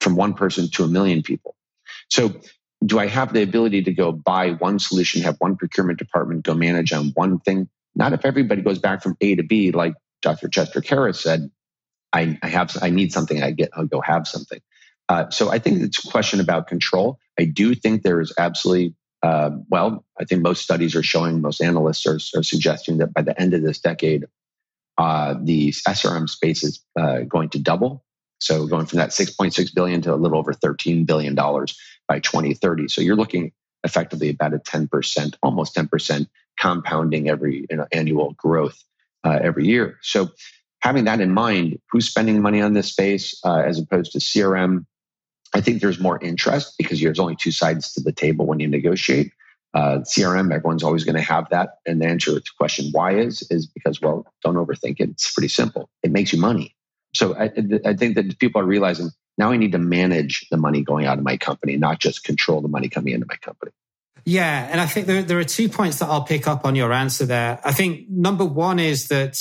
from 0.00 0.16
one 0.16 0.34
person 0.34 0.70
to 0.70 0.84
a 0.84 0.88
million 0.88 1.22
people. 1.22 1.56
So 2.10 2.40
do 2.84 2.98
I 2.98 3.06
have 3.06 3.32
the 3.32 3.42
ability 3.42 3.82
to 3.84 3.92
go 3.92 4.12
buy 4.12 4.50
one 4.52 4.78
solution, 4.78 5.22
have 5.22 5.36
one 5.38 5.56
procurement 5.56 5.98
department 5.98 6.44
go 6.44 6.54
manage 6.54 6.92
on 6.92 7.08
one 7.14 7.40
thing? 7.40 7.68
Not 7.94 8.12
if 8.12 8.24
everybody 8.24 8.62
goes 8.62 8.78
back 8.78 9.02
from 9.02 9.16
A 9.20 9.34
to 9.34 9.42
B, 9.42 9.72
like 9.72 9.94
Dr. 10.22 10.48
Chester 10.48 10.80
Karrass 10.80 11.16
said, 11.16 11.50
I, 12.12 12.38
I 12.42 12.48
have, 12.48 12.76
I 12.82 12.90
need 12.90 13.12
something, 13.12 13.42
I 13.42 13.50
get, 13.52 13.70
I'll 13.74 13.86
go 13.86 14.00
have 14.00 14.28
something. 14.28 14.60
Uh, 15.08 15.30
so 15.30 15.50
I 15.50 15.58
think 15.58 15.82
it's 15.82 16.04
a 16.04 16.10
question 16.10 16.40
about 16.40 16.66
control. 16.66 17.18
I 17.38 17.44
do 17.44 17.74
think 17.74 18.02
there 18.02 18.20
is 18.20 18.32
absolutely, 18.38 18.94
uh, 19.22 19.50
well, 19.68 20.04
I 20.20 20.24
think 20.24 20.42
most 20.42 20.62
studies 20.62 20.94
are 20.94 21.02
showing, 21.02 21.40
most 21.40 21.60
analysts 21.60 22.06
are, 22.06 22.18
are 22.38 22.42
suggesting 22.42 22.98
that 22.98 23.12
by 23.12 23.22
the 23.22 23.40
end 23.40 23.54
of 23.54 23.62
this 23.62 23.78
decade, 23.78 24.24
uh, 24.98 25.34
the 25.42 25.70
SRM 25.70 26.28
space 26.28 26.62
is 26.62 26.82
uh, 26.98 27.20
going 27.20 27.48
to 27.50 27.58
double. 27.58 28.04
So 28.38 28.66
going 28.66 28.86
from 28.86 28.98
that 28.98 29.10
6.6 29.10 29.74
billion 29.74 30.02
to 30.02 30.14
a 30.14 30.16
little 30.16 30.38
over 30.38 30.52
13 30.52 31.04
billion 31.04 31.34
dollars 31.34 31.76
by 32.08 32.20
2030. 32.20 32.88
So 32.88 33.00
you're 33.00 33.16
looking 33.16 33.52
effectively 33.84 34.30
about 34.30 34.54
a 34.54 34.58
10%, 34.58 35.34
almost 35.42 35.74
10% 35.74 36.26
compounding 36.58 37.28
every 37.28 37.66
you 37.70 37.76
know, 37.76 37.86
annual 37.92 38.32
growth 38.32 38.82
uh, 39.24 39.38
every 39.42 39.66
year. 39.66 39.98
So 40.02 40.30
having 40.80 41.04
that 41.04 41.20
in 41.20 41.32
mind, 41.32 41.78
who's 41.90 42.08
spending 42.08 42.40
money 42.40 42.60
on 42.60 42.74
this 42.74 42.88
space 42.88 43.38
uh, 43.44 43.62
as 43.66 43.78
opposed 43.78 44.12
to 44.12 44.18
CRM? 44.18 44.86
I 45.54 45.60
think 45.60 45.80
there's 45.80 46.00
more 46.00 46.22
interest 46.22 46.74
because 46.76 47.00
there's 47.00 47.18
only 47.18 47.36
two 47.36 47.52
sides 47.52 47.92
to 47.94 48.02
the 48.02 48.12
table 48.12 48.46
when 48.46 48.60
you 48.60 48.68
negotiate. 48.68 49.32
Uh, 49.76 49.98
CRM, 49.98 50.54
everyone's 50.54 50.82
always 50.82 51.04
going 51.04 51.16
to 51.16 51.20
have 51.20 51.50
that. 51.50 51.80
And 51.84 52.00
the 52.00 52.06
answer 52.06 52.30
to 52.30 52.36
the 52.36 52.42
question 52.56 52.88
why 52.92 53.16
is, 53.16 53.46
is 53.50 53.66
because, 53.66 54.00
well, 54.00 54.26
don't 54.42 54.54
overthink 54.54 55.00
it. 55.00 55.10
It's 55.10 55.30
pretty 55.34 55.48
simple. 55.48 55.90
It 56.02 56.10
makes 56.10 56.32
you 56.32 56.40
money. 56.40 56.74
So 57.14 57.36
I, 57.36 57.50
I 57.84 57.92
think 57.92 58.14
that 58.14 58.38
people 58.38 58.62
are 58.62 58.64
realizing 58.64 59.10
now 59.36 59.50
I 59.50 59.58
need 59.58 59.72
to 59.72 59.78
manage 59.78 60.46
the 60.50 60.56
money 60.56 60.80
going 60.80 61.04
out 61.04 61.18
of 61.18 61.24
my 61.24 61.36
company, 61.36 61.76
not 61.76 61.98
just 61.98 62.24
control 62.24 62.62
the 62.62 62.68
money 62.68 62.88
coming 62.88 63.12
into 63.12 63.26
my 63.28 63.36
company. 63.36 63.72
Yeah. 64.24 64.66
And 64.70 64.80
I 64.80 64.86
think 64.86 65.08
there, 65.08 65.22
there 65.22 65.38
are 65.38 65.44
two 65.44 65.68
points 65.68 65.98
that 65.98 66.08
I'll 66.08 66.24
pick 66.24 66.48
up 66.48 66.64
on 66.64 66.74
your 66.74 66.90
answer 66.90 67.26
there. 67.26 67.60
I 67.62 67.72
think 67.72 68.08
number 68.08 68.46
one 68.46 68.78
is 68.78 69.08
that 69.08 69.38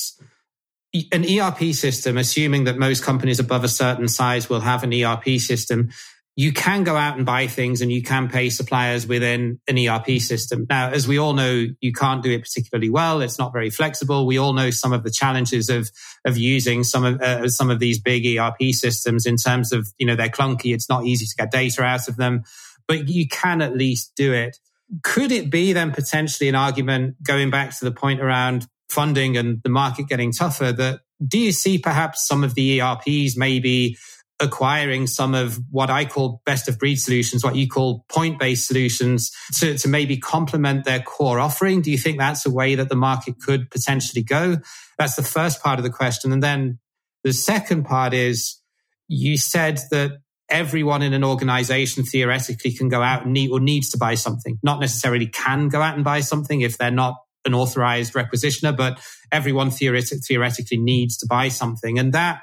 an 1.13 1.24
ERP 1.24 1.74
system, 1.74 2.18
assuming 2.18 2.65
that 2.65 2.77
most 2.77 3.04
companies 3.04 3.39
above 3.39 3.63
a 3.63 3.70
certain 3.70 4.10
size 4.10 4.50
will 4.50 4.60
have 4.60 4.84
an 4.84 4.94
ERP 4.94 5.39
system, 5.39 5.92
you 6.38 6.51
can 6.51 6.84
go 6.84 6.98
out 6.98 7.15
and 7.15 7.25
buy 7.25 7.48
things 7.48 7.82
and 7.82 7.92
you 7.92 8.04
can 8.04 8.27
pay 8.27 8.50
suppliers 8.50 9.08
within 9.08 9.60
an 9.70 9.77
ERP 9.77 10.20
system. 10.20 10.68
Now, 10.70 10.89
as 10.89 11.08
we 11.08 11.18
all 11.18 11.32
know, 11.34 11.68
you 11.80 11.94
can't 11.94 12.22
do 12.22 12.32
it 12.32 12.42
particularly 12.42 12.89
well. 12.89 13.22
It's 13.22 13.39
not 13.39 13.54
very 13.54 13.70
flexible. 13.70 14.25
We 14.25 14.38
all 14.38 14.51
know 14.51 14.70
some 14.70 14.92
of 14.92 15.04
the 15.04 15.12
challenges 15.12 15.70
of, 15.70 15.89
of 16.25 16.38
using 16.38 16.84
some 16.84 17.06
of, 17.06 17.22
uh, 17.22 17.48
some 17.48 17.70
of 17.70 17.80
these 17.80 18.01
big 18.01 18.25
ERP 18.25 18.72
systems 18.72 19.25
in 19.25 19.38
terms 19.38 19.72
of, 19.72 19.88
you 19.98 20.06
know, 20.06 20.18
they're 20.18 20.27
clunky. 20.27 20.74
It's 20.74 20.89
not 20.89 21.06
easy 21.06 21.25
to 21.25 21.36
get 21.38 21.51
data 21.51 21.84
out 21.84 22.10
of 22.10 22.18
them, 22.18 22.44
but 22.86 23.08
you 23.08 23.30
can 23.30 23.62
at 23.62 23.77
least 23.77 24.12
do 24.18 24.34
it. 24.34 24.58
Could 25.04 25.32
it 25.32 25.50
be 25.50 25.72
then 25.72 25.94
potentially 25.94 26.50
an 26.50 26.56
argument 26.56 27.24
going 27.24 27.50
back 27.50 27.77
to 27.77 27.86
the 27.86 27.92
point 27.92 28.20
around 28.20 28.68
funding 28.89 29.38
and 29.38 29.63
the 29.63 29.70
market 29.70 30.08
getting 30.10 30.34
tougher 30.34 30.72
that 30.74 31.00
do 31.25 31.39
you 31.39 31.51
see 31.51 31.77
perhaps 31.77 32.27
some 32.27 32.44
of 32.44 32.56
the 32.56 32.82
ERPs 32.82 33.38
maybe 33.38 33.98
acquiring 34.39 35.08
some 35.08 35.34
of 35.34 35.60
what 35.72 35.89
I 35.89 36.06
call 36.06 36.42
best 36.46 36.68
of 36.68 36.77
breed 36.77 36.98
solutions, 36.98 37.44
what 37.44 37.56
you 37.56 37.68
call 37.68 38.06
point 38.10 38.38
based 38.38 38.68
solutions 38.68 39.32
to, 39.60 39.77
to 39.77 39.88
maybe 39.88 40.18
complement 40.18 40.84
their 40.84 41.01
core 41.01 41.39
offering? 41.39 41.82
Do 41.82 41.89
you 41.92 41.98
think 41.98 42.18
that's 42.18 42.46
a 42.46 42.51
way 42.51 42.75
that 42.75 42.89
the 42.89 42.96
market 42.96 43.39
could 43.39 43.72
potentially 43.72 44.24
go? 44.24 44.58
That's 44.98 45.15
the 45.15 45.24
first 45.24 45.63
part 45.63 45.80
of 45.80 45.84
the 45.84 45.89
question. 45.89 46.32
And 46.32 46.44
then 46.44 46.80
the 47.24 47.34
second 47.34 47.86
part 47.86 48.13
is 48.13 48.60
you 49.08 49.38
said 49.38 49.80
that 49.92 50.20
everyone 50.50 51.01
in 51.01 51.13
an 51.13 51.24
organization 51.24 52.04
theoretically 52.04 52.72
can 52.72 52.89
go 52.89 53.01
out 53.01 53.24
and 53.24 53.34
need 53.34 53.50
or 53.51 53.60
needs 53.60 53.89
to 53.89 53.98
buy 53.98 54.15
something, 54.15 54.60
not 54.62 54.80
necessarily 54.80 55.27
can 55.27 55.70
go 55.70 55.82
out 55.82 55.96
and 55.96 56.04
buy 56.04 56.20
something 56.20 56.62
if 56.62 56.77
they're 56.77 56.92
not 56.92 57.15
an 57.46 57.54
authorized 57.54 58.13
requisitioner, 58.13 58.75
but 58.75 59.00
everyone 59.32 59.72
theoretic, 59.72 60.20
theoretically 60.27 60.77
needs 60.77 61.18
to 61.18 61.25
buy 61.27 61.48
something. 61.48 61.98
And 61.98 62.13
that 62.13 62.42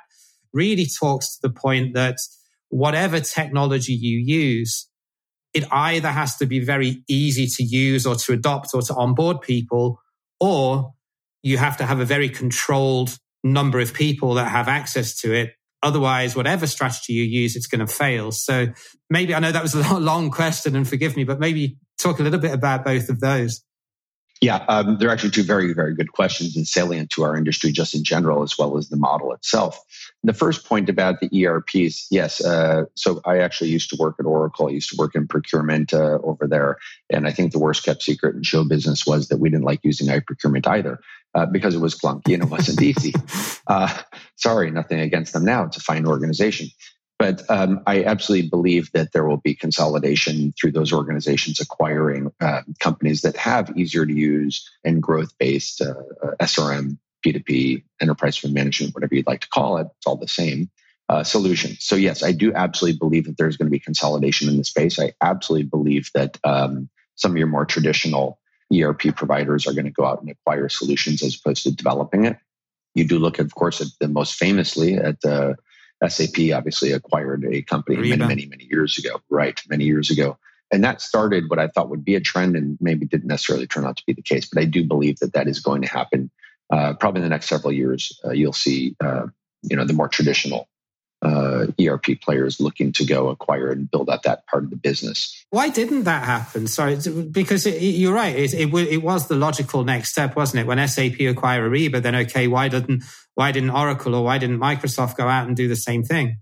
really 0.53 0.87
talks 0.87 1.37
to 1.37 1.49
the 1.49 1.53
point 1.53 1.95
that 1.95 2.17
whatever 2.69 3.21
technology 3.21 3.93
you 3.93 4.19
use, 4.19 4.89
it 5.55 5.65
either 5.71 6.09
has 6.09 6.37
to 6.37 6.47
be 6.47 6.61
very 6.61 7.03
easy 7.09 7.47
to 7.47 7.63
use 7.63 8.07
or 8.07 8.15
to 8.15 8.33
adopt 8.33 8.71
or 8.75 8.83
to 8.83 8.95
onboard 8.95 9.41
people, 9.43 10.01
or 10.41 10.95
you 11.43 11.59
have 11.59 11.77
to 11.77 11.85
have 11.85 12.01
a 12.01 12.05
very 12.05 12.29
controlled 12.29 13.19
number 13.45 13.81
of 13.81 13.93
people 13.93 14.35
that 14.35 14.49
have 14.49 14.69
access 14.69 15.15
to 15.21 15.33
it. 15.33 15.53
Otherwise, 15.83 16.37
whatever 16.37 16.67
strategy 16.67 17.13
you 17.13 17.25
use, 17.25 17.57
it's 17.57 17.67
going 17.67 17.85
to 17.85 17.93
fail. 17.93 18.31
So 18.31 18.69
maybe 19.11 19.35
I 19.35 19.41
know 19.41 19.51
that 19.51 19.63
was 19.63 19.75
a 19.75 19.99
long 19.99 20.31
question 20.31 20.77
and 20.77 20.89
forgive 20.89 21.17
me, 21.17 21.25
but 21.25 21.41
maybe 21.41 21.77
talk 21.99 22.21
a 22.21 22.23
little 22.23 22.39
bit 22.39 22.53
about 22.53 22.85
both 22.85 23.09
of 23.09 23.21
those. 23.21 23.63
Yeah, 24.41 24.65
um, 24.69 24.99
they're 24.99 25.11
actually 25.11 25.31
two 25.31 25.45
very, 25.45 25.73
very 25.73 25.95
good 25.95 26.13
questions 26.13 26.57
and 26.57 26.67
salient 26.67 27.11
to 27.11 27.23
our 27.23 27.37
industry 27.37 27.71
just 27.71 27.95
in 27.95 28.03
general, 28.03 28.43
as 28.43 28.59
well 28.59 28.77
as 28.77 28.89
the 28.89 28.97
model 28.97 29.33
itself. 29.33 29.81
The 30.25 30.33
first 30.33 30.65
point 30.65 30.89
about 30.89 31.21
the 31.21 31.45
ERPs, 31.45 32.07
yes. 32.11 32.45
Uh, 32.45 32.85
so 32.95 33.21
I 33.25 33.39
actually 33.39 33.71
used 33.71 33.91
to 33.91 33.97
work 33.97 34.17
at 34.21 34.27
Oracle. 34.27 34.69
I 34.69 34.71
used 34.71 34.91
to 34.91 34.97
work 34.97 35.17
in 35.17 35.27
procurement 35.27 35.93
uh, 35.93 36.19
over 36.23 36.47
there. 36.47 36.79
And 37.11 37.27
I 37.27 37.33
think 37.33 37.51
the 37.51 37.59
worst 37.59 37.85
kept 37.85 38.03
secret 38.03 38.37
in 38.37 38.45
show 38.45 38.65
business 38.65 39.05
was 39.05 39.29
that 39.29 39.39
we 39.39 39.51
didn't 39.51 39.65
like 39.65 39.81
using 39.83 40.07
iProcurement 40.07 40.67
either 40.69 41.01
uh, 41.35 41.47
because 41.47 41.75
it 41.75 41.81
was 41.81 41.99
clunky 41.99 42.35
and 42.35 42.43
it 42.45 42.49
wasn't 42.51 42.81
easy. 42.91 43.13
Uh, 43.67 43.93
sorry, 44.37 44.71
nothing 44.71 45.01
against 45.01 45.33
them 45.33 45.45
now. 45.45 45.65
It's 45.65 45.77
a 45.77 45.81
fine 45.81 46.07
organization. 46.07 46.69
But 47.19 47.49
um, 47.49 47.81
I 47.87 48.03
absolutely 48.03 48.49
believe 48.49 48.91
that 48.93 49.13
there 49.13 49.25
will 49.25 49.37
be 49.37 49.55
consolidation 49.55 50.53
through 50.61 50.73
those 50.73 50.93
organizations 50.93 51.61
acquiring 51.61 52.33
uh, 52.41 52.63
companies 52.81 53.23
that 53.23 53.37
have 53.37 53.77
easier 53.77 54.05
to 54.05 54.13
use 54.13 54.69
and 54.85 55.01
growth 55.01 55.31
based 55.39 55.81
uh, 55.81 55.95
SRM, 56.41 56.99
P2P, 57.25 57.83
enterprise 58.01 58.37
fund 58.37 58.55
management, 58.55 58.95
whatever 58.95 59.15
you'd 59.15 59.27
like 59.27 59.41
to 59.41 59.49
call 59.49 59.79
it. 59.79 59.89
It's 59.99 60.07
all 60.07 60.17
the 60.17 60.29
same. 60.29 60.71
Uh, 61.09 61.23
solution. 61.23 61.77
So 61.79 61.95
yes, 61.95 62.23
I 62.23 62.33
do 62.33 62.55
absolutely 62.55 62.97
believe 62.97 63.27
that 63.27 63.37
there's 63.37 63.59
going 63.59 63.67
to 63.67 63.71
be 63.71 63.81
consolidation 63.81 64.49
in 64.49 64.57
the 64.57 64.65
space. 64.65 64.99
I 64.99 65.13
absolutely 65.21 65.69
believe 65.69 66.09
that 66.15 66.39
um, 66.43 66.89
some 67.17 67.33
of 67.33 67.37
your 67.37 67.49
more 67.49 67.67
traditional 67.67 68.39
ERP 68.73 69.15
providers 69.15 69.67
are 69.67 69.75
going 69.75 69.85
to 69.85 69.91
go 69.91 70.07
out 70.07 70.23
and 70.23 70.31
acquire 70.31 70.71
solutions 70.71 71.23
as 71.23 71.37
opposed 71.37 71.65
to 71.65 71.75
developing 71.75 72.25
it. 72.25 72.39
You 72.95 73.07
do 73.07 73.19
look, 73.19 73.41
of 73.41 73.55
course, 73.55 73.83
at 73.83 73.89
the 74.01 74.09
most 74.09 74.37
famously 74.37 74.95
at 74.95 75.23
uh, 75.25 75.55
SAP 76.09 76.53
obviously 76.55 76.93
acquired 76.93 77.45
a 77.45 77.63
company 77.63 77.97
Ariba. 77.97 78.19
many, 78.19 78.27
many, 78.27 78.47
many 78.47 78.69
years 78.71 78.99
ago, 78.99 79.21
right? 79.31 79.61
Many 79.69 79.85
years 79.85 80.11
ago. 80.11 80.39
And 80.73 80.83
that 80.85 81.03
started 81.03 81.51
what 81.51 81.59
I 81.59 81.69
thought 81.69 81.91
would 81.91 82.05
be 82.05 82.15
a 82.15 82.21
trend 82.21 82.57
and 82.57 82.79
maybe 82.81 83.05
didn't 83.07 83.29
necessarily 83.29 83.67
turn 83.67 83.85
out 83.85 83.99
to 83.99 84.05
be 84.07 84.15
the 84.15 84.23
case. 84.23 84.49
But 84.49 84.63
I 84.63 84.65
do 84.65 84.85
believe 84.85 85.19
that 85.19 85.35
that 85.35 85.47
is 85.47 85.61
going 85.61 85.83
to 85.83 85.89
happen 85.89 86.31
uh, 86.73 86.95
probably 86.95 87.21
in 87.21 87.25
the 87.25 87.29
next 87.29 87.49
several 87.49 87.73
years. 87.73 88.19
Uh, 88.25 88.31
you'll 88.31 88.53
see, 88.53 88.97
uh, 89.01 89.27
you 89.63 89.77
know, 89.77 89.85
the 89.85 89.93
more 89.93 90.09
traditional 90.09 90.69
uh, 91.21 91.67
ERP 91.81 92.21
players 92.21 92.61
looking 92.61 92.91
to 92.93 93.05
go 93.05 93.29
acquire 93.29 93.71
and 93.71 93.89
build 93.91 94.11
out 94.11 94.25
that 94.25 94.47
part 94.47 94.65
of 94.65 94.71
the 94.71 94.77
business. 94.77 95.45
Why 95.51 95.69
didn't 95.69 96.05
that 96.05 96.25
happen? 96.25 96.67
Sorry, 96.67 96.99
because 97.31 97.67
it, 97.67 97.81
you're 97.81 98.15
right. 98.15 98.35
It, 98.35 98.55
it, 98.55 98.75
it, 98.75 99.03
was 99.03 99.29
the 99.29 99.37
logical 99.37 99.85
next 99.85 100.11
step, 100.11 100.35
wasn't 100.35 100.63
it? 100.63 100.67
When 100.67 100.85
SAP 100.89 101.21
acquired 101.21 101.71
Ariba, 101.71 102.03
then 102.03 102.17
okay, 102.17 102.49
why 102.49 102.69
didn't 102.69 103.05
why 103.35 103.53
didn't 103.53 103.71
Oracle 103.71 104.15
or 104.15 104.25
why 104.25 104.39
didn't 104.39 104.59
Microsoft 104.59 105.17
go 105.17 105.29
out 105.29 105.47
and 105.47 105.57
do 105.57 105.69
the 105.69 105.77
same 105.77 106.03
thing? 106.03 106.39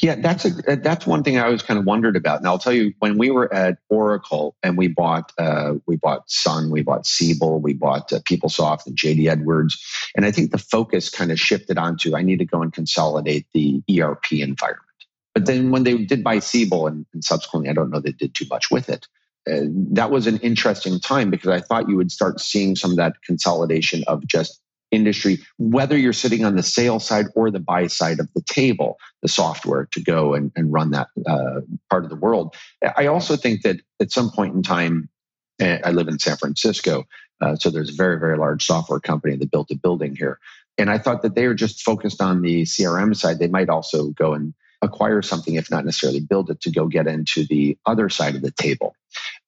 Yeah, 0.00 0.16
that's 0.16 0.44
a 0.44 0.76
that's 0.76 1.06
one 1.06 1.22
thing 1.22 1.38
I 1.38 1.44
always 1.44 1.62
kind 1.62 1.78
of 1.78 1.84
wondered 1.84 2.16
about. 2.16 2.38
And 2.38 2.48
I'll 2.48 2.58
tell 2.58 2.72
you, 2.72 2.92
when 2.98 3.18
we 3.18 3.30
were 3.30 3.52
at 3.52 3.78
Oracle 3.88 4.56
and 4.62 4.76
we 4.76 4.88
bought 4.88 5.32
uh, 5.38 5.74
we 5.86 5.96
bought 5.96 6.28
Sun, 6.30 6.70
we 6.70 6.82
bought 6.82 7.06
Siebel, 7.06 7.60
we 7.60 7.72
bought 7.74 8.12
uh, 8.12 8.18
PeopleSoft 8.20 8.86
and 8.86 8.96
JD 8.96 9.30
Edwards, 9.30 9.78
and 10.16 10.24
I 10.24 10.30
think 10.30 10.50
the 10.50 10.58
focus 10.58 11.10
kind 11.10 11.30
of 11.30 11.38
shifted 11.38 11.78
onto 11.78 12.16
I 12.16 12.22
need 12.22 12.38
to 12.38 12.44
go 12.44 12.62
and 12.62 12.72
consolidate 12.72 13.46
the 13.52 13.82
ERP 13.90 14.32
environment. 14.32 14.86
But 15.34 15.46
then 15.46 15.70
when 15.70 15.84
they 15.84 15.96
did 15.98 16.24
buy 16.24 16.40
Siebel, 16.40 16.86
and, 16.86 17.06
and 17.12 17.22
subsequently, 17.22 17.70
I 17.70 17.74
don't 17.74 17.90
know 17.90 18.00
they 18.00 18.12
did 18.12 18.34
too 18.34 18.46
much 18.50 18.70
with 18.70 18.88
it. 18.88 19.06
Uh, 19.48 19.66
that 19.92 20.10
was 20.10 20.26
an 20.26 20.38
interesting 20.38 21.00
time 21.00 21.30
because 21.30 21.50
I 21.50 21.60
thought 21.60 21.88
you 21.88 21.96
would 21.96 22.12
start 22.12 22.40
seeing 22.40 22.76
some 22.76 22.92
of 22.92 22.96
that 22.96 23.22
consolidation 23.22 24.04
of 24.06 24.26
just 24.26 24.61
industry, 24.92 25.38
whether 25.58 25.96
you're 25.96 26.12
sitting 26.12 26.44
on 26.44 26.54
the 26.54 26.62
sales 26.62 27.04
side 27.04 27.26
or 27.34 27.50
the 27.50 27.58
buy 27.58 27.88
side 27.88 28.20
of 28.20 28.28
the 28.34 28.42
table, 28.42 28.98
the 29.22 29.28
software 29.28 29.88
to 29.92 30.00
go 30.00 30.34
and, 30.34 30.52
and 30.54 30.72
run 30.72 30.92
that 30.92 31.08
uh, 31.26 31.60
part 31.90 32.04
of 32.04 32.10
the 32.10 32.16
world. 32.16 32.54
I 32.96 33.06
also 33.06 33.36
think 33.36 33.62
that 33.62 33.80
at 34.00 34.12
some 34.12 34.30
point 34.30 34.54
in 34.54 34.62
time, 34.62 35.08
I 35.60 35.90
live 35.90 36.08
in 36.08 36.18
San 36.18 36.36
Francisco, 36.36 37.06
uh, 37.40 37.56
so 37.56 37.70
there's 37.70 37.90
a 37.90 37.94
very, 37.94 38.18
very 38.18 38.38
large 38.38 38.64
software 38.64 39.00
company 39.00 39.36
that 39.36 39.50
built 39.50 39.70
a 39.70 39.76
building 39.76 40.14
here. 40.14 40.38
And 40.78 40.90
I 40.90 40.98
thought 40.98 41.22
that 41.22 41.34
they 41.34 41.46
were 41.46 41.54
just 41.54 41.82
focused 41.82 42.22
on 42.22 42.42
the 42.42 42.62
CRM 42.62 43.14
side. 43.16 43.38
They 43.38 43.48
might 43.48 43.68
also 43.68 44.08
go 44.10 44.32
and 44.32 44.54
acquire 44.80 45.22
something, 45.22 45.54
if 45.54 45.70
not 45.70 45.84
necessarily 45.84 46.20
build 46.20 46.50
it, 46.50 46.60
to 46.62 46.70
go 46.70 46.86
get 46.86 47.06
into 47.06 47.44
the 47.44 47.76
other 47.86 48.08
side 48.08 48.34
of 48.34 48.42
the 48.42 48.50
table. 48.50 48.94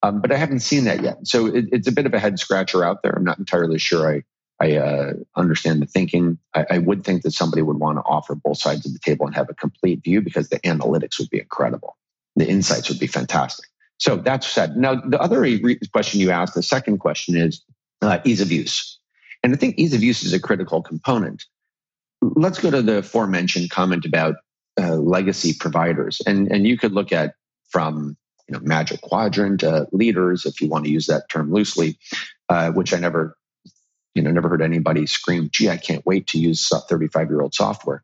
Um, 0.03 0.21
but 0.21 0.31
I 0.31 0.37
haven't 0.37 0.59
seen 0.59 0.83
that 0.85 1.01
yet. 1.01 1.25
So 1.27 1.47
it, 1.47 1.65
it's 1.71 1.87
a 1.87 1.91
bit 1.91 2.05
of 2.05 2.13
a 2.13 2.19
head 2.19 2.39
scratcher 2.39 2.83
out 2.83 3.01
there. 3.01 3.13
I'm 3.13 3.23
not 3.23 3.39
entirely 3.39 3.79
sure 3.79 4.09
I 4.09 4.23
I 4.59 4.77
uh, 4.77 5.13
understand 5.35 5.81
the 5.81 5.85
thinking. 5.85 6.37
I, 6.53 6.65
I, 6.71 6.77
would 6.77 7.03
think 7.03 7.23
that 7.23 7.31
somebody 7.31 7.61
would 7.61 7.77
want 7.77 7.97
to 7.97 8.03
offer 8.03 8.35
both 8.35 8.57
sides 8.57 8.85
of 8.85 8.93
the 8.93 8.99
table 8.99 9.25
and 9.25 9.35
have 9.35 9.49
a 9.49 9.53
complete 9.53 10.01
view 10.03 10.21
because 10.21 10.49
the 10.49 10.59
analytics 10.61 11.19
would 11.19 11.29
be 11.29 11.39
incredible. 11.39 11.97
The 12.37 12.47
insights 12.47 12.87
would 12.89 12.99
be 12.99 13.07
fantastic. 13.07 13.65
So 13.97 14.15
that's 14.15 14.47
said. 14.47 14.77
Now, 14.77 14.95
the 14.95 15.19
other 15.19 15.41
re- 15.41 15.79
question 15.91 16.19
you 16.19 16.31
asked, 16.31 16.53
the 16.53 16.63
second 16.63 16.99
question 16.99 17.35
is 17.35 17.61
uh, 18.01 18.19
ease 18.23 18.41
of 18.41 18.51
use. 18.51 18.99
And 19.43 19.53
I 19.53 19.57
think 19.57 19.77
ease 19.77 19.93
of 19.93 20.03
use 20.03 20.23
is 20.23 20.33
a 20.33 20.39
critical 20.39 20.81
component. 20.81 21.43
Let's 22.21 22.59
go 22.59 22.71
to 22.71 22.81
the 22.81 22.99
aforementioned 22.99 23.69
comment 23.69 24.05
about 24.05 24.35
uh, 24.79 24.95
legacy 24.95 25.53
providers. 25.57 26.21
And, 26.25 26.51
and 26.51 26.65
you 26.65 26.77
could 26.77 26.93
look 26.93 27.11
at 27.11 27.35
from 27.69 28.17
you 28.47 28.53
know, 28.53 28.59
magic 28.63 29.01
quadrant 29.01 29.63
uh, 29.63 29.85
leaders, 29.91 30.45
if 30.45 30.61
you 30.61 30.67
want 30.67 30.85
to 30.85 30.91
use 30.91 31.07
that 31.07 31.29
term 31.29 31.51
loosely, 31.51 31.97
uh, 32.49 32.71
which 32.71 32.93
I 32.93 32.99
never 32.99 33.37
you 34.15 34.21
know, 34.21 34.31
never 34.31 34.49
heard 34.49 34.61
anybody 34.61 35.05
scream, 35.05 35.49
"Gee, 35.51 35.69
I 35.69 35.77
can't 35.77 36.05
wait 36.05 36.27
to 36.27 36.39
use 36.39 36.67
35 36.69 37.29
year 37.29 37.41
old 37.41 37.53
software." 37.53 38.03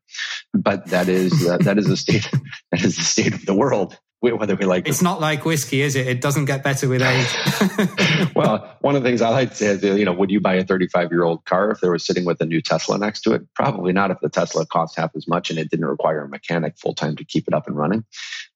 But 0.54 0.88
that 0.88 1.08
is 1.08 1.48
uh, 1.48 1.58
that 1.60 1.78
is 1.78 1.88
the 1.88 1.98
state 1.98 2.30
that 2.72 2.84
is 2.84 2.98
the 2.98 3.04
state 3.04 3.34
of 3.34 3.46
the 3.46 3.56
world. 3.56 3.98
Whether 4.20 4.54
we 4.54 4.66
like 4.66 4.88
it's 4.88 5.02
not 5.02 5.20
like 5.20 5.46
whiskey, 5.46 5.82
is 5.82 5.96
it? 5.96 6.06
It 6.06 6.22
doesn't 6.22 6.46
get 6.46 6.64
better 6.64 6.88
with 6.88 7.02
age. 7.02 8.30
well, 8.36 8.78
one 8.82 8.96
of 8.96 9.02
the 9.02 9.10
things 9.10 9.20
I 9.20 9.30
like 9.30 9.50
to 9.50 9.56
say 9.56 9.66
is, 9.66 9.84
you 9.84 10.06
know, 10.06 10.14
would 10.14 10.30
you 10.30 10.40
buy 10.40 10.54
a 10.54 10.64
35 10.64 11.10
year 11.10 11.24
old 11.24 11.44
car 11.46 11.72
if 11.72 11.80
there 11.80 11.92
was 11.92 12.06
sitting 12.06 12.24
with 12.24 12.40
a 12.40 12.46
new 12.46 12.62
Tesla 12.62 13.00
next 13.00 13.22
to 13.22 13.34
it? 13.34 13.42
Probably 13.56 13.94
not. 13.94 14.12
If 14.12 14.20
the 14.20 14.30
Tesla 14.30 14.68
cost 14.68 14.96
half 14.96 15.16
as 15.16 15.28
much 15.28 15.50
and 15.50 15.58
it 15.58 15.72
didn't 15.72 15.88
require 15.88 16.24
a 16.24 16.30
mechanic 16.30 16.78
full 16.78 16.94
time 16.94 17.16
to 17.16 17.26
keep 17.26 17.48
it 17.48 17.56
up 17.56 17.66
and 17.66 17.76
running, 17.76 18.06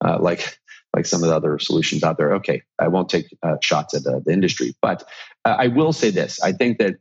uh, 0.02 0.20
like 0.20 0.60
like 0.96 1.06
some 1.06 1.24
of 1.24 1.30
the 1.30 1.36
other 1.36 1.58
solutions 1.58 2.04
out 2.04 2.18
there. 2.18 2.36
Okay, 2.36 2.62
I 2.80 2.88
won't 2.88 3.10
take 3.10 3.36
uh, 3.42 3.56
shots 3.62 3.94
at 3.96 4.06
uh, 4.06 4.20
the 4.24 4.32
industry, 4.32 4.76
but 4.84 5.04
uh, 5.44 5.56
I 5.58 5.68
will 5.68 5.94
say 5.94 6.12
this: 6.12 6.40
I 6.42 6.52
think 6.52 6.78
that 6.78 6.96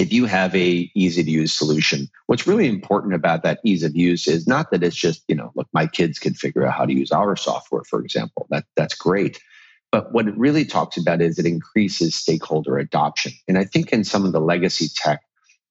if 0.00 0.14
you 0.14 0.24
have 0.24 0.54
a 0.56 0.90
easy 0.94 1.22
to 1.22 1.30
use 1.30 1.52
solution, 1.52 2.08
what's 2.26 2.46
really 2.46 2.66
important 2.66 3.12
about 3.12 3.42
that 3.42 3.60
ease 3.64 3.82
of 3.82 3.94
use 3.94 4.26
is 4.26 4.46
not 4.46 4.70
that 4.70 4.82
it's 4.82 4.96
just, 4.96 5.22
you 5.28 5.34
know, 5.34 5.52
look, 5.54 5.68
my 5.74 5.86
kids 5.86 6.18
can 6.18 6.32
figure 6.32 6.66
out 6.66 6.72
how 6.72 6.86
to 6.86 6.94
use 6.94 7.12
our 7.12 7.36
software, 7.36 7.82
for 7.84 8.00
example. 8.00 8.46
That 8.48 8.64
that's 8.76 8.94
great. 8.94 9.38
But 9.92 10.10
what 10.14 10.26
it 10.26 10.38
really 10.38 10.64
talks 10.64 10.96
about 10.96 11.20
is 11.20 11.38
it 11.38 11.44
increases 11.44 12.14
stakeholder 12.14 12.78
adoption. 12.78 13.32
And 13.46 13.58
I 13.58 13.64
think 13.64 13.92
in 13.92 14.04
some 14.04 14.24
of 14.24 14.32
the 14.32 14.40
legacy 14.40 14.88
tech, 14.94 15.20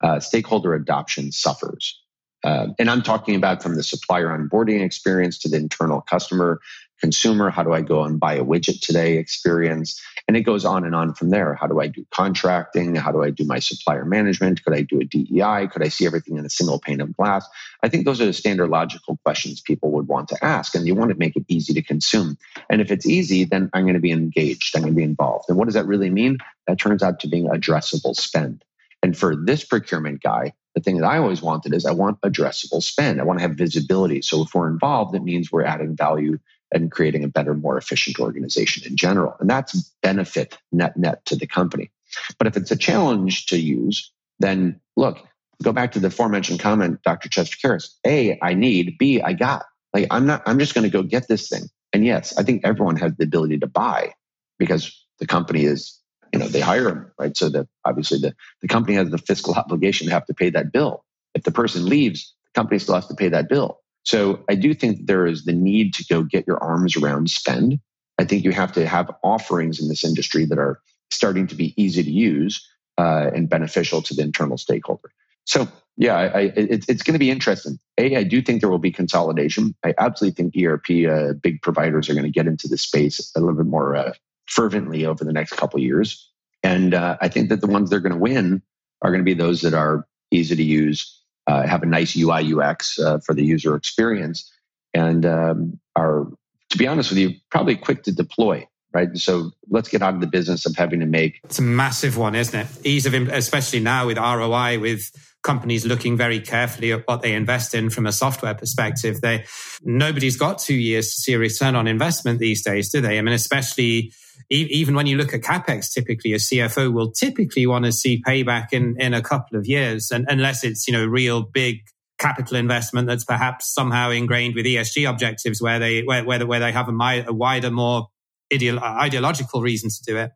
uh, 0.02 0.20
stakeholder 0.20 0.76
adoption 0.76 1.32
suffers. 1.32 2.00
Uh, 2.44 2.68
and 2.78 2.92
I'm 2.92 3.02
talking 3.02 3.36
about 3.36 3.64
from 3.64 3.76
the 3.76 3.84
supplier 3.84 4.28
onboarding 4.28 4.82
experience 4.82 5.40
to 5.40 5.50
the 5.50 5.58
internal 5.58 6.02
customer 6.02 6.60
consumer? 7.00 7.50
How 7.50 7.64
do 7.64 7.74
I 7.74 7.82
go 7.82 8.04
and 8.04 8.20
buy 8.20 8.36
a 8.36 8.44
widget 8.44 8.82
today 8.82 9.18
experience? 9.18 10.02
And 10.28 10.38
it 10.38 10.42
goes 10.42 10.66
on 10.66 10.84
and 10.86 10.94
on 10.94 11.14
from 11.14 11.30
there. 11.30 11.56
How 11.56 11.68
do 11.68 11.80
I 11.80 11.88
do 11.88 12.06
contracting? 12.12 12.96
How 12.96 13.12
do 13.12 13.24
I 13.24 13.32
do 13.32 13.46
my 13.46 13.60
supplier 13.60 14.06
management? 14.06 14.64
Could 14.64 14.74
I 14.74 14.82
do 14.82 15.00
a 15.00 15.06
DEI? 15.06 15.68
Could 15.68 15.84
I 15.84 15.88
see 15.88 16.06
everything 16.06 16.38
in 16.38 16.46
a 16.46 16.50
single 16.50 16.80
pane 16.80 17.02
of 17.02 17.16
glass? 17.16 17.48
I 17.82 17.90
think 17.90 18.06
those 18.06 18.22
are 18.22 18.26
the 18.26 18.34
standard 18.34 18.70
logical 18.70 19.18
questions 19.24 19.62
people 19.62 19.92
would 19.92 20.08
want 20.08 20.28
to 20.30 20.46
ask. 20.46 20.76
And 20.76 20.86
you 20.86 20.96
want 20.96 21.12
to 21.12 21.18
make 21.18 21.36
it 21.36 21.46
easy 21.48 21.74
to 21.74 21.82
consume. 21.82 22.38
And 22.70 22.82
if 22.82 22.92
it's 22.92 23.08
easy, 23.08 23.44
then 23.44 23.70
I'm 23.74 23.84
going 23.84 23.96
to 23.96 24.00
be 24.00 24.12
engaged. 24.12 24.76
I'm 24.76 24.84
going 24.84 24.94
to 24.94 24.98
be 24.98 25.04
involved. 25.04 25.46
And 25.50 25.58
what 25.58 25.66
does 25.66 25.76
that 25.76 25.88
really 25.88 26.10
mean? 26.10 26.38
That 26.68 26.80
turns 26.80 27.02
out 27.02 27.20
to 27.22 27.28
being 27.28 27.48
addressable 27.48 28.16
spend. 28.16 28.64
And 29.02 29.18
for 29.18 29.36
this 29.36 29.64
procurement 29.64 30.22
guy, 30.22 30.54
the 30.76 30.82
thing 30.82 30.98
that 30.98 31.08
I 31.08 31.18
always 31.18 31.42
wanted 31.42 31.74
is 31.74 31.86
I 31.86 31.92
want 31.92 32.22
addressable 32.22 32.84
spend. 32.84 33.20
I 33.20 33.24
want 33.24 33.40
to 33.40 33.42
have 33.42 33.56
visibility. 33.56 34.22
So 34.22 34.44
if 34.44 34.54
we're 34.54 34.70
involved, 34.70 35.16
it 35.16 35.24
means 35.24 35.52
we're 35.52 35.64
adding 35.64 35.96
value 35.96 36.38
and 36.72 36.92
creating 36.92 37.24
a 37.24 37.28
better, 37.28 37.54
more 37.54 37.78
efficient 37.78 38.20
organization 38.20 38.84
in 38.86 38.96
general. 38.96 39.36
And 39.40 39.50
that's 39.50 39.74
benefit 40.02 40.58
net 40.72 40.98
net 40.98 41.26
to 41.26 41.36
the 41.36 41.48
company. 41.48 41.92
But 42.38 42.48
if 42.48 42.58
it's 42.58 42.72
a 42.72 42.76
challenge 42.76 43.48
to 43.48 43.60
use, 43.60 44.12
then 44.40 44.80
look, 44.96 45.20
go 45.64 45.72
back 45.72 45.92
to 45.94 46.00
the 46.00 46.08
aforementioned 46.08 46.60
comment, 46.60 47.02
Dr. 47.04 47.30
Chester 47.30 47.58
Karrass. 47.58 47.90
A, 48.06 48.40
I 48.42 48.54
need. 48.54 48.98
B, 48.98 49.22
I 49.22 49.34
got. 49.34 49.66
Like 49.94 50.08
I'm 50.12 50.26
not, 50.26 50.44
I'm 50.46 50.60
just 50.60 50.74
to 50.74 50.90
go 50.90 51.04
get 51.04 51.28
this 51.28 51.50
thing. 51.50 51.64
And 51.94 52.06
yes, 52.06 52.38
I 52.38 52.44
think 52.44 52.62
everyone 52.64 52.98
has 52.98 53.14
the 53.18 53.24
ability 53.24 53.60
to 53.60 53.68
buy 53.68 54.14
because 54.58 54.96
the 55.20 55.26
company 55.26 55.66
is, 55.66 56.00
you 56.32 56.40
know, 56.40 56.48
they 56.48 56.60
hire 56.60 56.84
them, 56.84 57.12
right? 57.18 57.36
So 57.36 57.50
that 57.50 57.68
obviously 57.86 58.20
the, 58.20 58.36
the 58.62 58.68
company 58.68 58.96
has 58.96 59.10
the 59.10 59.18
fiscal 59.18 59.54
obligation 59.56 60.08
to 60.08 60.14
have 60.14 60.26
to 60.28 60.34
pay 60.34 60.50
that 60.52 60.72
bill. 60.72 61.04
If 61.34 61.44
the 61.44 61.52
person 61.52 61.86
leaves, 61.86 62.34
the 62.46 62.60
company 62.60 62.80
still 62.80 62.96
has 62.96 63.08
to 63.08 63.16
pay 63.16 63.30
that 63.30 63.50
bill. 63.50 63.79
So 64.04 64.44
I 64.50 64.56
do 64.56 64.74
think 64.74 65.06
there 65.06 65.28
is 65.28 65.46
the 65.46 65.54
need 65.54 65.94
to 65.96 66.06
go 66.10 66.24
get 66.24 66.48
your 66.48 66.62
arms 66.64 66.96
around 66.96 67.30
spend. 67.30 67.80
I 68.18 68.26
think 68.26 68.44
you 68.44 68.52
have 68.52 68.72
to 68.74 68.88
have 68.88 69.12
offerings 69.24 69.82
in 69.82 69.88
this 69.88 70.04
industry 70.04 70.46
that 70.46 70.60
are 70.60 70.80
starting 71.12 71.48
to 71.48 71.56
be 71.56 71.74
easy 71.82 72.04
to 72.04 72.12
use 72.12 72.66
uh, 72.98 73.32
and 73.34 73.50
beneficial 73.50 74.02
to 74.02 74.14
the 74.14 74.22
internal 74.22 74.58
stakeholder. 74.58 75.12
So 75.46 75.68
yeah, 75.98 76.16
I, 76.16 76.26
I, 76.26 76.40
it, 76.56 76.86
it's 76.88 77.04
going 77.04 77.14
to 77.14 77.20
be 77.20 77.30
interesting. 77.30 77.78
A, 77.98 78.16
I 78.16 78.24
do 78.24 78.42
think 78.42 78.62
there 78.62 78.70
will 78.70 78.78
be 78.78 78.92
consolidation. 78.92 79.76
I 79.84 79.94
absolutely 79.98 80.36
think 80.36 80.56
ERP 80.56 81.08
uh, 81.10 81.34
big 81.34 81.62
providers 81.62 82.10
are 82.10 82.14
going 82.14 82.26
to 82.26 82.32
get 82.32 82.48
into 82.48 82.68
the 82.68 82.78
space 82.78 83.32
a 83.36 83.40
little 83.40 83.56
bit 83.56 83.66
more 83.66 83.96
uh, 83.96 84.14
fervently 84.48 85.06
over 85.06 85.24
the 85.24 85.34
next 85.34 85.54
couple 85.54 85.80
years, 85.80 86.32
and 86.64 86.94
uh, 86.94 87.18
I 87.20 87.28
think 87.28 87.50
that 87.50 87.62
the 87.62 87.68
ones 87.68 87.90
that 87.90 87.98
are 87.98 88.02
going 88.02 88.14
to 88.14 88.20
win 88.20 88.62
are 89.02 89.12
going 89.12 89.20
to 89.20 89.26
be 89.26 89.34
those 89.34 89.62
that 89.62 89.74
are 89.74 90.08
easy 90.32 90.56
to 90.56 90.64
use, 90.64 91.19
uh, 91.50 91.66
have 91.66 91.82
a 91.82 91.88
nice 91.88 92.16
UI 92.16 92.54
UX 92.54 93.00
uh, 93.00 93.18
for 93.26 93.34
the 93.34 93.44
user 93.44 93.76
experience, 93.76 94.50
and 94.94 95.26
um, 95.26 95.80
are, 95.96 96.28
to 96.70 96.78
be 96.78 96.88
honest 96.88 97.10
with 97.10 97.18
you, 97.18 97.32
probably 97.50 97.76
quick 97.76 98.04
to 98.04 98.12
deploy. 98.12 98.68
Right. 98.92 99.16
So 99.18 99.52
let's 99.70 99.88
get 99.88 100.02
out 100.02 100.16
of 100.16 100.20
the 100.20 100.26
business 100.26 100.66
of 100.66 100.76
having 100.76 101.00
to 101.02 101.06
make. 101.06 101.40
It's 101.44 101.60
a 101.60 101.64
massive 101.64 102.18
one, 102.18 102.34
isn't 102.34 102.60
it? 102.60 102.68
Ease 102.84 103.06
of, 103.06 103.14
especially 103.14 103.82
now 103.82 104.08
with 104.08 104.18
ROI, 104.18 104.80
with 104.80 105.12
companies 105.44 105.86
looking 105.86 106.18
very 106.18 106.40
carefully 106.40 106.92
at 106.92 107.08
what 107.08 107.22
they 107.22 107.34
invest 107.34 107.76
in 107.76 107.92
from 107.92 108.08
a 108.08 108.12
software 108.12 108.56
perspective. 108.56 109.22
They, 109.22 109.46
nobody's 109.84 110.38
got 110.38 110.58
two 110.58 110.74
years 110.74 111.14
to 111.14 111.22
see 111.22 111.34
a 111.34 111.40
return 111.40 111.76
on 111.76 111.88
investment 111.88 112.40
these 112.40 112.64
days, 112.64 112.92
do 112.92 113.00
they? 113.00 113.20
I 113.20 113.22
mean, 113.22 113.36
especially 113.36 114.12
even 114.50 114.96
when 114.96 115.08
you 115.08 115.18
look 115.18 115.34
at 115.34 115.42
capex, 115.42 115.92
typically 115.92 116.34
a 116.34 116.38
CFO 116.38 116.92
will 116.92 117.12
typically 117.12 117.68
want 117.68 117.86
to 117.86 117.92
see 117.92 118.22
payback 118.22 118.68
in, 118.72 118.96
in 119.00 119.14
a 119.14 119.22
couple 119.22 119.58
of 119.58 119.68
years, 119.68 120.12
and 120.12 120.26
unless 120.30 120.64
it's 120.64 120.88
you 120.88 120.94
know 120.94 121.06
real 121.06 121.42
big 121.42 121.82
capital 122.18 122.58
investment 122.58 123.08
that's 123.08 123.24
perhaps 123.24 123.74
somehow 123.74 124.10
ingrained 124.10 124.56
with 124.56 124.66
ESG 124.66 125.10
objectives, 125.10 125.62
where 125.62 125.80
they 125.80 126.04
where 126.04 126.24
where, 126.24 126.46
where 126.46 126.60
they 126.60 126.72
have 126.72 126.90
a, 126.90 127.26
a 127.28 127.34
wider, 127.34 127.72
more 127.72 128.08
ideolo- 128.52 128.82
ideological 128.82 129.62
reason 129.62 129.90
to 129.90 130.04
do 130.06 130.18
it. 130.18 130.32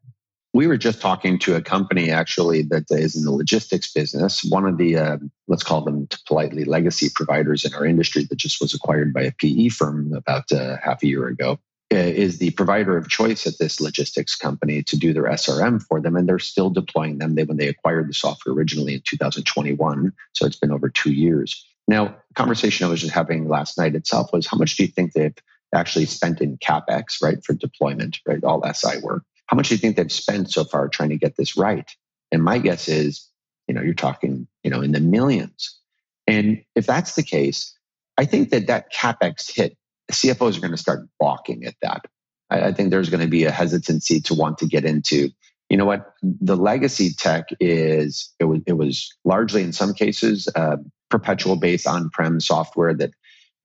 We 0.56 0.68
were 0.68 0.78
just 0.78 1.02
talking 1.02 1.40
to 1.40 1.56
a 1.56 1.62
company 1.62 2.12
actually 2.12 2.62
that 2.64 2.84
is 2.90 3.16
in 3.16 3.24
the 3.24 3.32
logistics 3.32 3.92
business. 3.92 4.44
One 4.44 4.68
of 4.68 4.78
the 4.78 4.98
uh, 4.98 5.18
let's 5.48 5.64
call 5.64 5.82
them 5.82 6.08
politely 6.28 6.64
legacy 6.64 7.10
providers 7.14 7.66
in 7.66 7.74
our 7.74 7.86
industry 7.86 8.26
that 8.30 8.36
just 8.36 8.62
was 8.62 8.74
acquired 8.74 9.14
by 9.14 9.24
a 9.24 9.32
PE 9.32 9.70
firm 9.70 10.14
about 10.14 10.52
uh, 10.52 10.78
half 10.84 11.02
a 11.02 11.08
year 11.08 11.28
ago 11.28 11.60
is 11.94 12.40
the 12.40 12.52
provider 12.52 12.98
of 12.98 13.10
choice 13.10 13.46
at 13.48 13.58
this 13.60 13.80
logistics 13.80 14.36
company 14.36 14.84
to 14.84 14.98
do 14.98 15.14
their 15.14 15.24
SRM 15.24 15.82
for 15.84 16.02
them, 16.02 16.16
and 16.16 16.28
they're 16.28 16.40
still 16.40 16.70
deploying 16.70 17.18
them. 17.18 17.36
When 17.36 17.58
they 17.58 17.68
acquired 17.68 18.10
the 18.10 18.14
software 18.14 18.54
originally 18.54 18.96
in 18.96 19.02
2021, 19.08 20.12
so 20.34 20.46
it's 20.46 20.56
been 20.56 20.72
over 20.72 20.90
two 20.90 21.12
years. 21.12 21.66
Now, 21.88 22.16
conversation 22.36 22.86
I 22.86 22.90
was 22.90 23.02
just 23.02 23.14
having 23.14 23.48
last 23.48 23.78
night 23.78 23.96
itself 23.96 24.32
was 24.32 24.48
how 24.48 24.58
much 24.58 24.78
do 24.78 24.84
you 24.84 24.90
think 24.90 25.14
they've 25.14 25.36
actually 25.76 26.06
spent 26.06 26.40
in 26.40 26.58
capex, 26.58 27.22
right, 27.22 27.44
for 27.44 27.54
deployment, 27.54 28.20
right, 28.26 28.44
all 28.44 28.64
SI 28.74 29.00
work? 29.02 29.24
How 29.48 29.58
much 29.58 29.70
do 29.70 29.76
you 29.76 29.80
think 29.80 29.98
they've 29.98 30.12
spent 30.12 30.52
so 30.52 30.64
far 30.64 30.88
trying 30.88 31.10
to 31.10 31.18
get 31.18 31.36
this 31.36 31.58
right? 31.58 31.90
And 32.32 32.44
my 32.44 32.58
guess 32.58 32.88
is, 32.88 33.28
you 33.68 33.74
know, 33.74 33.82
you're 33.82 33.94
talking, 33.94 34.48
you 34.64 34.72
know, 34.72 34.82
in 34.82 34.94
the 34.94 35.00
millions. 35.00 35.78
And 36.26 36.64
if 36.76 36.86
that's 36.86 37.16
the 37.16 37.24
case, 37.24 37.78
I 38.18 38.26
think 38.26 38.50
that 38.52 38.68
that 38.68 38.94
capex 38.94 39.52
hit 39.54 39.78
CFOs 40.12 40.58
are 40.58 40.62
going 40.62 40.72
to 40.72 40.78
start 40.78 41.08
balking 41.20 41.66
at 41.66 41.76
that. 41.82 42.06
I, 42.50 42.68
I 42.68 42.74
think 42.74 42.90
there's 42.90 43.10
going 43.10 43.22
to 43.24 43.30
be 43.30 43.46
a 43.46 43.52
hesitancy 43.52 44.22
to 44.22 44.34
want 44.34 44.58
to 44.60 44.68
get 44.68 44.86
into. 44.86 45.30
You 45.70 45.78
know 45.78 45.86
what? 45.86 46.14
The 46.22 46.58
legacy 46.58 47.14
tech 47.14 47.46
is 47.60 48.32
it 48.40 48.46
was 48.46 48.62
it 48.68 48.74
was 48.74 49.12
largely 49.24 49.64
in 49.64 49.74
some 49.74 49.94
cases 49.94 50.48
uh, 50.56 50.78
perpetual 51.10 51.56
based 51.56 51.88
on-prem 51.88 52.40
software 52.40 52.94
that, 52.94 53.12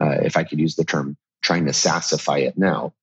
uh, 0.01 0.19
if 0.23 0.37
I 0.37 0.45
could 0.45 0.61
use 0.61 0.77
the 0.77 0.85
term, 0.85 1.17
trying 1.43 1.67
to 1.67 1.73
SaaSify 1.73 2.47
it 2.47 2.57
now. 2.57 2.95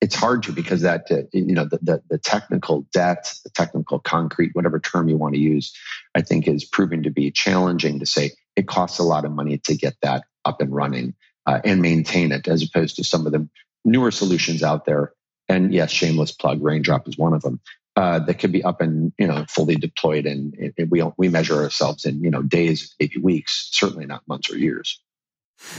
It's 0.00 0.14
hard 0.14 0.42
to 0.44 0.52
because 0.52 0.82
that 0.82 1.10
uh, 1.10 1.22
you 1.32 1.54
know 1.54 1.64
the, 1.64 1.78
the, 1.80 2.02
the 2.10 2.18
technical 2.18 2.86
debt, 2.92 3.32
the 3.44 3.50
technical 3.50 3.98
concrete, 3.98 4.50
whatever 4.52 4.78
term 4.78 5.08
you 5.08 5.16
want 5.16 5.34
to 5.34 5.40
use, 5.40 5.72
I 6.14 6.20
think 6.20 6.46
is 6.46 6.64
proving 6.64 7.02
to 7.04 7.10
be 7.10 7.30
challenging 7.30 7.98
to 8.00 8.06
say. 8.06 8.32
It 8.56 8.68
costs 8.68 8.98
a 8.98 9.02
lot 9.02 9.24
of 9.24 9.32
money 9.32 9.58
to 9.64 9.74
get 9.74 9.94
that 10.02 10.24
up 10.44 10.60
and 10.60 10.72
running 10.72 11.14
uh, 11.46 11.60
and 11.64 11.82
maintain 11.82 12.32
it 12.32 12.48
as 12.48 12.62
opposed 12.62 12.96
to 12.96 13.04
some 13.04 13.26
of 13.26 13.32
the 13.32 13.48
newer 13.84 14.10
solutions 14.10 14.62
out 14.62 14.84
there. 14.84 15.12
And 15.48 15.72
yes, 15.72 15.90
shameless 15.90 16.32
plug, 16.32 16.62
Raindrop 16.62 17.06
is 17.08 17.18
one 17.18 17.34
of 17.34 17.42
them. 17.42 17.60
Uh, 17.96 18.18
that 18.18 18.40
could 18.40 18.50
be 18.50 18.64
up 18.64 18.80
and 18.80 19.12
you 19.18 19.26
know 19.26 19.44
fully 19.48 19.76
deployed, 19.76 20.26
and, 20.26 20.52
and 20.76 20.90
we 20.90 21.00
we 21.16 21.28
measure 21.28 21.62
ourselves 21.62 22.04
in 22.04 22.24
you 22.24 22.30
know 22.30 22.42
days, 22.42 22.92
maybe 22.98 23.20
weeks, 23.22 23.68
certainly 23.70 24.04
not 24.04 24.26
months 24.26 24.50
or 24.50 24.58
years. 24.58 25.00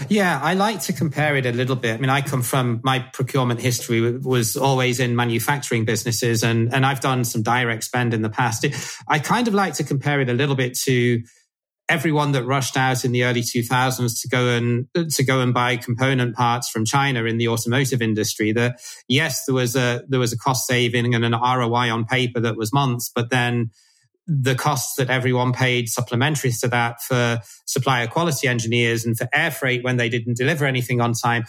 Yeah, 0.08 0.39
I 0.41 0.54
like 0.54 0.82
to 0.84 0.93
compare 0.93 1.36
it 1.36 1.45
a 1.45 1.51
little 1.51 1.75
bit. 1.75 1.95
I 1.95 1.97
mean, 1.97 2.10
I 2.10 2.21
come 2.21 2.41
from 2.41 2.80
my 2.84 2.99
procurement 2.99 3.60
history 3.60 4.17
was 4.17 4.56
always 4.56 5.01
in 5.01 5.15
manufacturing 5.15 5.84
businesses, 5.84 6.41
and 6.41 6.73
and 6.73 6.86
I've 6.86 7.01
done 7.01 7.25
some 7.25 7.43
direct 7.43 7.84
spend 7.84 8.13
in 8.13 8.21
the 8.21 8.30
past. 8.30 8.65
I 9.10 9.19
kind 9.19 9.49
of 9.49 9.54
like 9.54 9.73
to 9.75 9.84
compare 9.84 10.21
it 10.21 10.30
a 10.30 10.34
little 10.34 10.56
bit 10.56 10.78
to 10.86 11.21
everyone 11.87 12.31
that 12.31 12.43
rushed 12.45 12.77
out 12.77 13.05
in 13.05 13.11
the 13.11 13.23
early 13.23 13.41
2000s 13.41 14.21
to 14.21 14.27
go 14.27 14.49
and 14.49 14.87
to 15.11 15.23
go 15.23 15.41
and 15.41 15.53
buy 15.53 15.77
component 15.77 16.35
parts 16.35 16.69
from 16.69 16.83
China 16.85 17.25
in 17.25 17.37
the 17.37 17.47
automotive 17.47 18.01
industry 18.01 18.51
that 18.51 18.79
yes 19.07 19.45
there 19.45 19.55
was 19.55 19.75
a 19.75 20.03
there 20.07 20.19
was 20.19 20.33
a 20.33 20.37
cost 20.37 20.67
saving 20.67 21.13
and 21.13 21.23
an 21.23 21.33
ROI 21.33 21.91
on 21.91 22.05
paper 22.05 22.39
that 22.39 22.57
was 22.57 22.73
months 22.73 23.11
but 23.13 23.29
then 23.29 23.69
the 24.27 24.55
costs 24.55 24.95
that 24.95 25.11
everyone 25.11 25.53
paid 25.53 25.87
supplementary 25.87 26.51
to 26.51 26.67
that 26.67 26.99
for 27.03 27.39
supplier 27.65 28.07
quality 28.07 28.47
engineers 28.47 29.05
and 29.05 29.15
for 29.15 29.27
air 29.31 29.51
freight 29.51 29.83
when 29.83 29.97
they 29.97 30.09
didn't 30.09 30.37
deliver 30.37 30.65
anything 30.65 30.99
on 30.99 31.13
time 31.13 31.45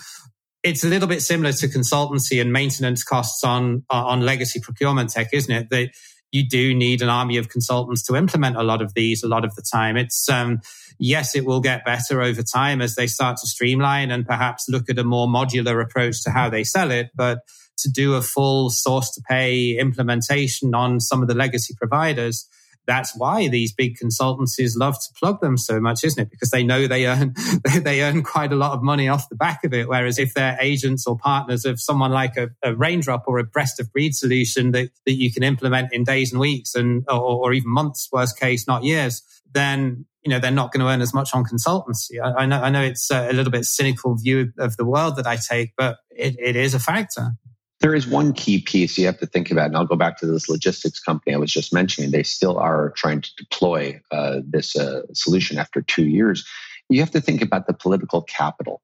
it's 0.66 0.82
a 0.82 0.88
little 0.88 1.08
bit 1.08 1.22
similar 1.22 1.52
to 1.52 1.68
consultancy 1.68 2.40
and 2.40 2.52
maintenance 2.52 3.04
costs 3.04 3.44
on 3.44 3.84
on 3.88 4.22
legacy 4.22 4.60
procurement 4.60 5.10
tech 5.10 5.28
isn't 5.32 5.54
it? 5.54 5.70
That 5.70 5.90
you 6.32 6.46
do 6.46 6.74
need 6.74 7.02
an 7.02 7.08
army 7.08 7.36
of 7.36 7.48
consultants 7.48 8.02
to 8.04 8.16
implement 8.16 8.56
a 8.56 8.62
lot 8.62 8.82
of 8.82 8.94
these 8.94 9.22
a 9.22 9.28
lot 9.28 9.44
of 9.44 9.54
the 9.54 9.62
time. 9.62 9.96
It's, 9.96 10.28
um, 10.28 10.60
yes, 10.98 11.34
it 11.34 11.44
will 11.44 11.60
get 11.60 11.84
better 11.84 12.20
over 12.20 12.42
time 12.42 12.82
as 12.82 12.94
they 12.94 13.06
start 13.06 13.38
to 13.38 13.46
streamline 13.46 14.10
and 14.10 14.26
perhaps 14.26 14.68
look 14.68 14.90
at 14.90 14.98
a 14.98 15.04
more 15.04 15.26
modular 15.28 15.82
approach 15.82 16.22
to 16.24 16.30
how 16.30 16.50
they 16.50 16.64
sell 16.64 16.90
it. 16.90 17.10
But 17.14 17.40
to 17.78 17.90
do 17.90 18.14
a 18.14 18.22
full 18.22 18.70
source 18.70 19.10
to 19.12 19.22
pay 19.28 19.78
implementation 19.78 20.74
on 20.74 21.00
some 21.00 21.22
of 21.22 21.28
the 21.28 21.34
legacy 21.34 21.74
providers, 21.76 22.48
that's 22.86 23.16
why 23.16 23.48
these 23.48 23.72
big 23.72 23.96
consultancies 23.96 24.76
love 24.76 24.94
to 24.94 25.12
plug 25.18 25.40
them 25.40 25.56
so 25.56 25.80
much, 25.80 26.04
isn't 26.04 26.22
it? 26.22 26.30
Because 26.30 26.50
they 26.50 26.62
know 26.62 26.86
they 26.86 27.06
earn 27.06 27.34
they 27.82 28.02
earn 28.02 28.22
quite 28.22 28.52
a 28.52 28.56
lot 28.56 28.72
of 28.72 28.82
money 28.82 29.08
off 29.08 29.28
the 29.28 29.36
back 29.36 29.64
of 29.64 29.74
it. 29.74 29.88
Whereas 29.88 30.18
if 30.18 30.34
they're 30.34 30.56
agents 30.60 31.06
or 31.06 31.16
partners 31.16 31.64
of 31.64 31.80
someone 31.80 32.12
like 32.12 32.36
a, 32.36 32.50
a 32.62 32.74
Raindrop 32.74 33.24
or 33.26 33.38
a 33.38 33.44
best 33.44 33.80
of 33.80 33.92
breed 33.92 34.14
solution 34.14 34.72
that, 34.72 34.90
that 35.04 35.14
you 35.14 35.32
can 35.32 35.42
implement 35.42 35.92
in 35.92 36.04
days 36.04 36.32
and 36.32 36.40
weeks 36.40 36.74
and 36.74 37.04
or, 37.08 37.20
or 37.20 37.52
even 37.52 37.70
months, 37.70 38.08
worst 38.12 38.38
case, 38.38 38.66
not 38.66 38.84
years, 38.84 39.22
then 39.52 40.06
you 40.22 40.30
know 40.30 40.38
they're 40.38 40.50
not 40.50 40.72
going 40.72 40.84
to 40.84 40.90
earn 40.90 41.02
as 41.02 41.14
much 41.14 41.30
on 41.34 41.44
consultancy. 41.44 42.20
I, 42.22 42.42
I 42.42 42.46
know 42.46 42.60
I 42.60 42.70
know 42.70 42.82
it's 42.82 43.10
a 43.10 43.32
little 43.32 43.52
bit 43.52 43.64
cynical 43.64 44.16
view 44.16 44.52
of 44.58 44.76
the 44.76 44.84
world 44.84 45.16
that 45.16 45.26
I 45.26 45.36
take, 45.36 45.72
but 45.76 45.98
it, 46.10 46.36
it 46.38 46.56
is 46.56 46.74
a 46.74 46.80
factor. 46.80 47.32
There 47.80 47.94
is 47.94 48.06
one 48.06 48.32
key 48.32 48.62
piece 48.62 48.96
you 48.96 49.06
have 49.06 49.18
to 49.18 49.26
think 49.26 49.50
about, 49.50 49.66
and 49.66 49.76
I'll 49.76 49.86
go 49.86 49.96
back 49.96 50.18
to 50.18 50.26
this 50.26 50.48
logistics 50.48 50.98
company 50.98 51.34
I 51.34 51.38
was 51.38 51.52
just 51.52 51.72
mentioning. 51.74 52.10
They 52.10 52.22
still 52.22 52.58
are 52.58 52.90
trying 52.96 53.20
to 53.20 53.30
deploy 53.36 54.00
uh, 54.10 54.40
this 54.44 54.76
uh, 54.76 55.02
solution 55.12 55.58
after 55.58 55.82
two 55.82 56.06
years. 56.06 56.46
You 56.88 57.00
have 57.00 57.10
to 57.10 57.20
think 57.20 57.42
about 57.42 57.66
the 57.66 57.74
political 57.74 58.22
capital 58.22 58.80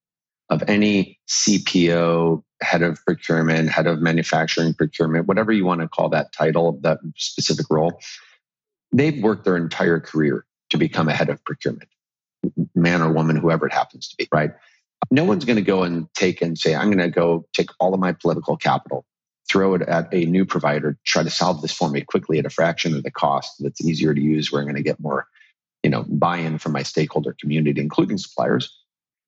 of 0.51 0.63
any 0.69 1.19
CPO, 1.29 2.43
head 2.61 2.83
of 2.83 3.03
procurement, 3.07 3.71
head 3.71 3.87
of 3.87 4.01
manufacturing 4.01 4.75
procurement, 4.75 5.27
whatever 5.27 5.53
you 5.53 5.65
want 5.65 5.81
to 5.81 5.89
call 5.89 6.11
that 6.11 6.33
title, 6.33 6.79
that 6.83 6.99
specific 7.17 7.67
role, 7.71 7.99
they've 8.93 9.23
worked 9.23 9.45
their 9.45 9.57
entire 9.57 9.99
career 9.99 10.45
to 10.69 10.77
become 10.77 11.09
a 11.09 11.15
head 11.15 11.31
of 11.31 11.43
procurement, 11.45 11.89
man 12.75 13.01
or 13.01 13.11
woman, 13.11 13.37
whoever 13.37 13.67
it 13.67 13.73
happens 13.73 14.09
to 14.09 14.17
be, 14.17 14.29
right? 14.33 14.51
No 15.11 15.25
one's 15.25 15.45
going 15.45 15.57
to 15.57 15.63
go 15.63 15.83
and 15.83 16.13
take 16.15 16.43
and 16.43 16.57
say, 16.59 16.75
I'm 16.75 16.87
going 16.87 16.99
to 16.99 17.09
go 17.09 17.47
take 17.55 17.71
all 17.81 17.95
of 17.95 18.01
my 18.01 18.13
political 18.13 18.57
capital, 18.57 19.05
throw 19.51 19.75
it 19.75 19.83
at 19.83 20.09
a 20.13 20.25
new 20.25 20.47
provider, 20.47 20.99
try 21.05 21.23
to 21.23 21.31
solve 21.31 21.61
this 21.63 21.73
for 21.73 21.91
me 21.91 22.03
quickly 22.03 22.39
at 22.39 22.47
a 22.47 22.51
fraction 22.51 22.95
of 22.95 23.03
the 23.03 23.11
cost 23.11 23.55
that's 23.61 23.85
easier 23.85 24.15
to 24.15 24.21
use, 24.21 24.51
where 24.51 24.63
I'm 24.63 24.67
going 24.67 24.77
to 24.77 24.83
get 24.83 25.01
more, 25.01 25.27
you 25.83 25.91
know, 25.91 26.05
buy-in 26.09 26.59
from 26.59 26.73
my 26.73 26.83
stakeholder 26.83 27.37
community, 27.39 27.81
including 27.81 28.19
suppliers 28.19 28.71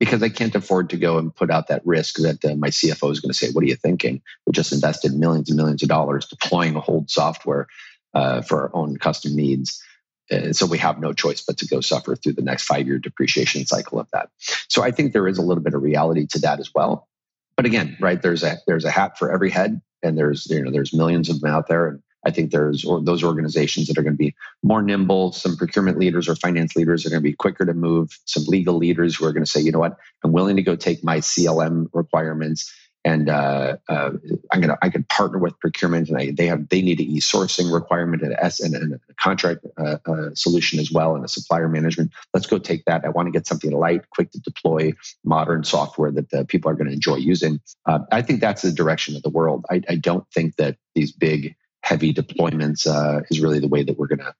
because 0.00 0.22
I 0.22 0.28
can't 0.28 0.54
afford 0.54 0.90
to 0.90 0.96
go 0.96 1.18
and 1.18 1.34
put 1.34 1.50
out 1.50 1.68
that 1.68 1.82
risk 1.84 2.16
that 2.16 2.44
uh, 2.44 2.54
my 2.56 2.68
CFO 2.68 3.10
is 3.10 3.20
going 3.20 3.30
to 3.30 3.38
say, 3.38 3.50
"What 3.50 3.64
are 3.64 3.68
you 3.68 3.76
thinking?" 3.76 4.22
We 4.46 4.52
just 4.52 4.72
invested 4.72 5.14
millions 5.14 5.50
and 5.50 5.56
millions 5.56 5.82
of 5.82 5.88
dollars 5.88 6.26
deploying 6.26 6.76
a 6.76 6.80
hold 6.80 7.10
software 7.10 7.68
uh, 8.12 8.42
for 8.42 8.62
our 8.62 8.76
own 8.76 8.96
custom 8.96 9.36
needs. 9.36 9.82
Uh, 10.30 10.52
so 10.52 10.66
we 10.66 10.78
have 10.78 11.00
no 11.00 11.12
choice 11.12 11.42
but 11.42 11.58
to 11.58 11.66
go 11.66 11.80
suffer 11.80 12.16
through 12.16 12.32
the 12.32 12.42
next 12.42 12.64
five 12.64 12.86
year 12.86 12.98
depreciation 12.98 13.66
cycle 13.66 14.00
of 14.00 14.08
that. 14.12 14.30
So 14.68 14.82
I 14.82 14.90
think 14.90 15.12
there 15.12 15.28
is 15.28 15.38
a 15.38 15.42
little 15.42 15.62
bit 15.62 15.74
of 15.74 15.82
reality 15.82 16.26
to 16.28 16.38
that 16.40 16.60
as 16.60 16.70
well. 16.74 17.08
But 17.56 17.66
again, 17.66 17.96
right 18.00 18.20
there's 18.20 18.42
a 18.42 18.56
there's 18.66 18.84
a 18.84 18.90
hat 18.90 19.18
for 19.18 19.32
every 19.32 19.50
head, 19.50 19.80
and 20.02 20.18
there's 20.18 20.46
you 20.46 20.62
know 20.62 20.70
there's 20.70 20.92
millions 20.92 21.28
of 21.28 21.40
them 21.40 21.50
out 21.50 21.68
there, 21.68 21.88
and 21.88 22.02
I 22.26 22.30
think 22.30 22.50
there's 22.50 22.84
or 22.84 23.00
those 23.00 23.22
organizations 23.22 23.86
that 23.86 23.98
are 23.98 24.02
going 24.02 24.14
to 24.14 24.18
be 24.18 24.34
more 24.62 24.82
nimble. 24.82 25.32
Some 25.32 25.56
procurement 25.56 25.98
leaders 25.98 26.28
or 26.28 26.34
finance 26.34 26.74
leaders 26.74 27.06
are 27.06 27.10
going 27.10 27.22
to 27.22 27.28
be 27.28 27.34
quicker 27.34 27.64
to 27.64 27.74
move. 27.74 28.18
Some 28.24 28.44
legal 28.46 28.74
leaders 28.74 29.16
who 29.16 29.26
are 29.26 29.32
going 29.32 29.44
to 29.44 29.50
say, 29.50 29.60
you 29.60 29.72
know 29.72 29.78
what, 29.78 29.96
I'm 30.24 30.32
willing 30.32 30.56
to 30.56 30.62
go 30.62 30.74
take 30.74 31.04
my 31.04 31.18
CLM 31.18 31.88
requirements 31.92 32.72
and 33.04 33.28
uh, 33.28 33.76
uh, 33.88 34.10
I'm 34.50 34.60
gonna 34.60 34.78
I 34.80 34.88
can 34.88 35.04
partner 35.04 35.38
with 35.38 35.58
procurement, 35.60 36.08
and 36.08 36.18
I, 36.18 36.30
they 36.30 36.46
have 36.46 36.68
they 36.68 36.80
need 36.80 37.00
an 37.00 37.06
e-sourcing 37.06 37.72
requirement 37.72 38.22
and 38.22 38.34
and 38.34 38.94
a 38.94 39.14
contract 39.14 39.66
uh, 39.76 39.98
uh, 40.06 40.30
solution 40.34 40.78
as 40.80 40.90
well, 40.90 41.14
and 41.14 41.24
a 41.24 41.28
supplier 41.28 41.68
management. 41.68 42.12
Let's 42.32 42.46
go 42.46 42.58
take 42.58 42.86
that. 42.86 43.04
I 43.04 43.10
want 43.10 43.26
to 43.26 43.32
get 43.32 43.46
something 43.46 43.70
light, 43.72 44.08
quick 44.10 44.30
to 44.32 44.40
deploy, 44.40 44.94
modern 45.22 45.64
software 45.64 46.10
that 46.12 46.30
the 46.30 46.44
people 46.46 46.70
are 46.70 46.74
going 46.74 46.88
to 46.88 46.94
enjoy 46.94 47.16
using. 47.16 47.60
Uh, 47.84 48.00
I 48.10 48.22
think 48.22 48.40
that's 48.40 48.62
the 48.62 48.72
direction 48.72 49.16
of 49.16 49.22
the 49.22 49.30
world. 49.30 49.66
I, 49.70 49.82
I 49.88 49.96
don't 49.96 50.26
think 50.30 50.56
that 50.56 50.76
these 50.94 51.12
big 51.12 51.56
heavy 51.82 52.14
deployments 52.14 52.86
uh, 52.86 53.20
is 53.30 53.40
really 53.40 53.60
the 53.60 53.68
way 53.68 53.82
that 53.82 53.98
we're 53.98 54.06
going 54.06 54.20
to 54.20 54.34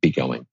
be 0.00 0.10
going. 0.10 0.46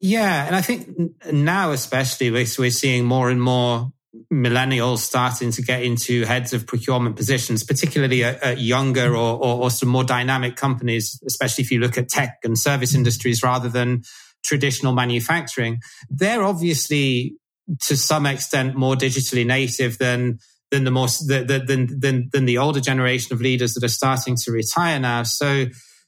Yeah, 0.00 0.46
and 0.46 0.54
I 0.54 0.62
think 0.62 1.32
now 1.32 1.72
especially 1.72 2.30
we're, 2.30 2.46
we're 2.58 2.70
seeing 2.70 3.04
more 3.04 3.30
and 3.30 3.42
more 3.42 3.92
millennials 4.32 4.98
starting 4.98 5.50
to 5.52 5.62
get 5.62 5.82
into 5.82 6.24
heads 6.24 6.52
of 6.52 6.66
procurement 6.66 7.16
positions, 7.16 7.64
particularly 7.64 8.24
at, 8.24 8.42
at 8.42 8.60
younger 8.60 9.16
or, 9.16 9.38
or, 9.38 9.62
or, 9.62 9.70
some 9.70 9.88
more 9.88 10.04
dynamic 10.04 10.54
companies, 10.54 11.18
especially 11.26 11.64
if 11.64 11.70
you 11.70 11.80
look 11.80 11.96
at 11.96 12.08
tech 12.08 12.36
and 12.44 12.58
service 12.58 12.94
industries 12.94 13.42
rather 13.42 13.70
than 13.70 14.02
traditional 14.44 14.92
manufacturing. 14.92 15.80
They're 16.10 16.42
obviously 16.42 17.36
to 17.82 17.96
some 17.96 18.26
extent 18.26 18.74
more 18.74 18.96
digitally 18.96 19.46
native 19.46 19.98
than 19.98 20.38
than 20.70 20.84
the 20.84 20.90
more 20.90 21.08
than 21.26 21.46
than 21.66 22.28
than 22.32 22.44
the 22.44 22.58
older 22.58 22.80
generation 22.80 23.32
of 23.32 23.40
leaders 23.40 23.74
that 23.74 23.84
are 23.84 23.88
starting 23.88 24.36
to 24.44 24.52
retire 24.52 24.98
now. 24.98 25.22
So, 25.22 25.66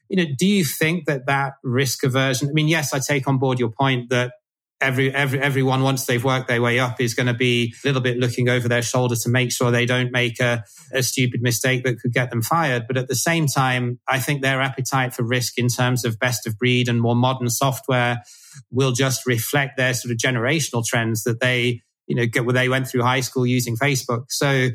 you 0.09 0.17
know, 0.17 0.27
do 0.37 0.47
you 0.47 0.64
think 0.64 1.07
that 1.07 1.27
that 1.27 1.55
risk 1.62 2.03
aversion? 2.03 2.49
I 2.49 2.53
mean, 2.53 2.69
yes, 2.69 2.93
I 2.93 2.99
take 2.99 3.29
on 3.29 3.38
board 3.38 3.59
your 3.59 3.71
point 3.71 4.11
that 4.11 4.33
every 4.81 5.15
every 5.15 5.41
everyone 5.41 5.83
once 5.83 6.05
they've 6.05 6.25
worked 6.25 6.49
their 6.49 6.61
way 6.61 6.79
up 6.79 7.01
is 7.01 7.15
going 7.15 7.27
to 7.27 7.35
be 7.35 7.75
a 7.85 7.89
little 7.89 8.03
bit 8.03 8.19
looking 8.19 8.49
over 8.49 8.69
their 8.69 8.83
shoulder 8.83 9.17
to 9.17 9.29
make 9.29 9.53
sure 9.53 9.71
they 9.71 9.87
don't 9.87 10.13
make 10.13 10.41
a, 10.41 10.65
a 10.93 11.03
stupid 11.03 11.41
mistake 11.43 11.85
that 11.85 11.99
could 12.01 12.13
get 12.13 12.31
them 12.31 12.43
fired. 12.43 12.87
But 12.87 12.97
at 12.97 13.09
the 13.09 13.15
same 13.15 13.47
time, 13.47 14.01
I 14.09 14.19
think 14.19 14.43
their 14.43 14.61
appetite 14.61 15.15
for 15.15 15.23
risk 15.23 15.59
in 15.59 15.69
terms 15.69 16.05
of 16.05 16.19
best 16.19 16.47
of 16.47 16.59
breed 16.59 16.89
and 16.89 17.01
more 17.01 17.17
modern 17.17 17.49
software 17.49 18.23
will 18.71 18.93
just 18.93 19.27
reflect 19.27 19.77
their 19.77 19.95
sort 19.95 20.13
of 20.13 20.19
generational 20.19 20.85
trends 20.85 21.25
that 21.25 21.41
they 21.41 21.81
you 22.07 22.15
know, 22.15 22.27
get, 22.27 22.45
where 22.45 22.53
they 22.53 22.69
went 22.69 22.87
through 22.87 23.03
high 23.03 23.21
school 23.21 23.47
using 23.47 23.77
Facebook. 23.77 24.27
So 24.29 24.69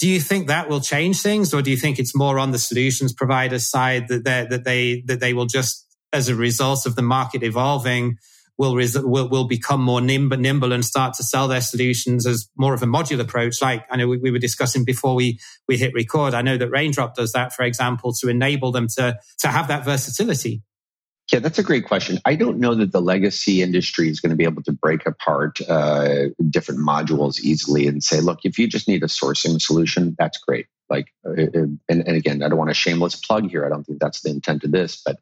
do 0.00 0.08
you 0.08 0.18
think 0.20 0.48
that 0.48 0.68
will 0.68 0.80
change 0.80 1.20
things 1.20 1.54
or 1.54 1.62
do 1.62 1.70
you 1.70 1.76
think 1.76 2.00
it's 2.00 2.16
more 2.16 2.38
on 2.38 2.50
the 2.50 2.58
solutions 2.58 3.12
provider 3.12 3.60
side 3.60 4.08
that 4.08 4.24
that 4.24 4.64
they, 4.64 5.04
that 5.06 5.20
they 5.20 5.34
will 5.34 5.46
just, 5.46 5.86
as 6.12 6.28
a 6.28 6.34
result 6.34 6.84
of 6.84 6.96
the 6.96 7.02
market 7.02 7.44
evolving, 7.44 8.18
will, 8.58 8.76
res- 8.76 8.98
will, 8.98 9.28
will 9.28 9.46
become 9.46 9.82
more 9.82 10.00
nimble, 10.00 10.36
nimble 10.36 10.72
and 10.72 10.84
start 10.84 11.14
to 11.14 11.22
sell 11.22 11.48
their 11.48 11.60
solutions 11.60 12.26
as 12.26 12.48
more 12.56 12.74
of 12.74 12.82
a 12.82 12.86
modular 12.86 13.20
approach. 13.20 13.60
Like 13.60 13.84
I 13.90 13.96
know 13.96 14.08
we, 14.08 14.18
we 14.18 14.30
were 14.30 14.38
discussing 14.38 14.84
before 14.84 15.14
we, 15.14 15.38
we 15.68 15.76
hit 15.76 15.94
record. 15.94 16.34
I 16.34 16.42
know 16.42 16.56
that 16.56 16.70
Raindrop 16.70 17.14
does 17.14 17.32
that, 17.32 17.52
for 17.52 17.64
example, 17.64 18.12
to 18.20 18.28
enable 18.28 18.72
them 18.72 18.86
to, 18.96 19.18
to 19.40 19.48
have 19.48 19.68
that 19.68 19.84
versatility. 19.84 20.62
Yeah, 21.32 21.38
that's 21.38 21.58
a 21.58 21.62
great 21.62 21.86
question. 21.86 22.18
I 22.26 22.34
don't 22.34 22.58
know 22.58 22.74
that 22.74 22.92
the 22.92 23.00
legacy 23.00 23.62
industry 23.62 24.10
is 24.10 24.20
going 24.20 24.30
to 24.30 24.36
be 24.36 24.44
able 24.44 24.62
to 24.64 24.72
break 24.72 25.06
apart 25.06 25.58
uh, 25.68 26.26
different 26.50 26.80
modules 26.80 27.40
easily 27.40 27.86
and 27.86 28.04
say, 28.04 28.20
look, 28.20 28.40
if 28.44 28.58
you 28.58 28.68
just 28.68 28.88
need 28.88 29.02
a 29.02 29.06
sourcing 29.06 29.60
solution, 29.60 30.14
that's 30.18 30.36
great. 30.36 30.66
Like, 30.90 31.06
uh, 31.26 31.30
uh, 31.30 31.66
and, 31.88 32.06
and 32.06 32.08
again, 32.08 32.42
I 32.42 32.48
don't 32.50 32.58
want 32.58 32.70
a 32.70 32.74
shameless 32.74 33.16
plug 33.16 33.48
here. 33.50 33.64
I 33.64 33.70
don't 33.70 33.84
think 33.84 34.00
that's 34.00 34.20
the 34.20 34.28
intent 34.28 34.64
of 34.64 34.72
this, 34.72 35.00
but 35.02 35.16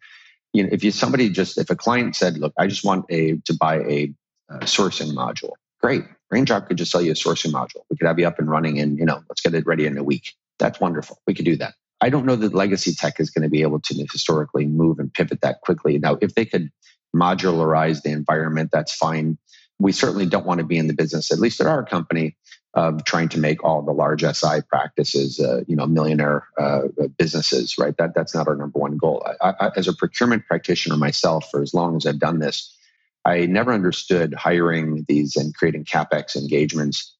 you 0.53 0.63
know, 0.63 0.69
if 0.73 0.85
you 0.85 0.91
somebody 0.91 1.31
just 1.31 1.59
if 1.59 1.71
a 1.71 1.77
client 1.77 2.17
said, 2.17 2.39
look, 2.39 2.53
I 2.59 2.67
just 2.67 2.85
want 2.85 3.07
a 3.11 3.37
to 3.39 3.55
buy 3.55 3.77
a, 3.77 4.15
a 4.51 4.59
sourcing 4.61 5.13
module, 5.13 5.53
great. 5.81 6.05
Raindrop 6.31 6.67
could 6.67 6.79
just 6.79 6.91
sell 6.91 7.03
you 7.03 7.13
a 7.13 7.15
sourcing 7.15 7.53
module. 7.53 7.83
We 7.91 7.97
could 7.97 8.07
have 8.07 8.19
you 8.19 8.27
up 8.27 8.39
and 8.39 8.49
running, 8.49 8.79
and 8.79 8.99
you 8.99 9.05
know, 9.05 9.23
let's 9.29 9.41
get 9.41 9.55
it 9.55 9.67
ready 9.67 9.87
in 9.87 9.99
a 9.99 10.05
week. 10.05 10.35
That's 10.59 10.81
wonderful. 10.81 11.19
We 11.27 11.35
could 11.35 11.45
do 11.45 11.57
that. 11.57 11.75
I 12.01 12.11
don't 12.11 12.27
know 12.27 12.37
that 12.37 12.55
legacy 12.55 12.95
tech 12.95 13.21
is 13.21 13.31
going 13.31 13.45
to 13.45 13.49
be 13.49 13.63
able 13.63 13.81
to 13.81 14.07
historically 14.11 14.67
move 14.67 14.99
and 14.99 15.13
pivot 15.13 15.41
that 15.43 15.61
quickly. 15.61 15.99
Now, 15.99 16.19
if 16.21 16.35
they 16.35 16.45
could 16.45 16.71
modularize 17.15 18.03
the 18.03 18.11
environment, 18.11 18.71
that's 18.73 18.95
fine. 18.95 19.39
We 19.79 19.93
certainly 19.93 20.27
don't 20.27 20.47
want 20.47 20.59
to 20.59 20.67
be 20.67 20.79
in 20.79 20.89
the 20.89 20.95
business, 20.95 21.31
at 21.31 21.39
least 21.39 21.61
at 21.61 21.67
our 21.67 21.85
company, 21.85 22.37
of 22.75 23.05
trying 23.05 23.29
to 23.29 23.39
make 23.39 23.63
all 23.63 23.83
the 23.83 23.93
large 23.93 24.23
SI 24.23 24.63
practices, 24.69 25.39
uh, 25.39 25.63
you 25.67 25.77
know, 25.77 25.87
millionaire 25.87 26.49
uh, 26.59 26.83
businesses, 27.19 27.77
right? 27.79 27.97
That 27.99 28.15
that's 28.15 28.35
not 28.35 28.49
our 28.49 28.57
number 28.57 28.79
one 28.79 28.97
goal. 28.97 29.27
I, 29.43 29.55
I, 29.61 29.71
as 29.77 29.89
a 29.89 29.93
procurement 29.93 30.47
practitioner 30.47 30.97
myself, 30.97 31.49
for 31.51 31.63
as 31.63 31.75
long 31.75 31.97
as 31.97 32.07
I've 32.07 32.19
done 32.19 32.39
this, 32.39 32.75
I 33.25 33.47
never 33.47 33.73
understood 33.73 34.35
hiring 34.35 35.05
these 35.07 35.37
and 35.37 35.55
creating 35.55 35.85
capex 35.85 36.35
engagements 36.35 37.15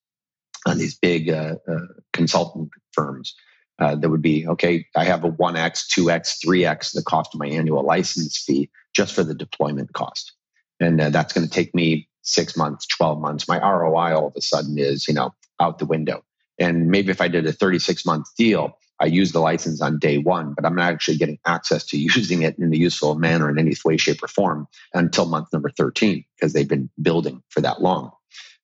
on 0.65 0.77
these 0.77 0.97
big 0.97 1.29
uh, 1.29 1.55
uh 1.67 1.87
consultant 2.13 2.69
firms 2.93 3.35
uh, 3.79 3.95
that 3.95 4.09
would 4.09 4.21
be 4.21 4.47
okay. 4.47 4.85
I 4.95 5.03
have 5.03 5.23
a 5.23 5.31
1x, 5.31 5.87
2x, 5.87 6.45
3x 6.45 6.93
the 6.93 7.03
cost 7.03 7.33
of 7.33 7.39
my 7.39 7.47
annual 7.47 7.83
license 7.83 8.37
fee 8.37 8.69
just 8.95 9.13
for 9.13 9.23
the 9.23 9.35
deployment 9.35 9.93
cost. 9.93 10.33
And 10.79 10.99
uh, 10.99 11.09
that's 11.09 11.33
going 11.33 11.47
to 11.47 11.53
take 11.53 11.73
me 11.75 12.07
six 12.21 12.55
months, 12.55 12.87
12 12.87 13.19
months. 13.19 13.47
My 13.47 13.59
ROI 13.59 14.15
all 14.15 14.27
of 14.27 14.33
a 14.35 14.41
sudden 14.41 14.77
is, 14.77 15.07
you 15.07 15.13
know, 15.13 15.33
out 15.63 15.79
the 15.79 15.85
window. 15.85 16.23
And 16.59 16.89
maybe 16.89 17.11
if 17.11 17.21
I 17.21 17.27
did 17.27 17.45
a 17.45 17.53
36 17.53 18.05
month 18.05 18.27
deal, 18.37 18.77
I 18.99 19.07
use 19.07 19.31
the 19.31 19.39
license 19.39 19.81
on 19.81 19.97
day 19.97 20.19
one, 20.19 20.53
but 20.53 20.65
I'm 20.65 20.75
not 20.75 20.93
actually 20.93 21.17
getting 21.17 21.39
access 21.45 21.83
to 21.87 21.97
using 22.15 22.43
it 22.43 22.57
in 22.59 22.71
a 22.71 22.77
useful 22.77 23.15
manner 23.15 23.49
in 23.49 23.57
any 23.57 23.75
way, 23.83 23.97
shape, 23.97 24.23
or 24.23 24.27
form 24.27 24.67
until 24.93 25.25
month 25.25 25.47
number 25.51 25.71
13 25.71 26.23
because 26.35 26.53
they've 26.53 26.67
been 26.67 26.89
building 27.01 27.41
for 27.49 27.61
that 27.61 27.81
long 27.81 28.11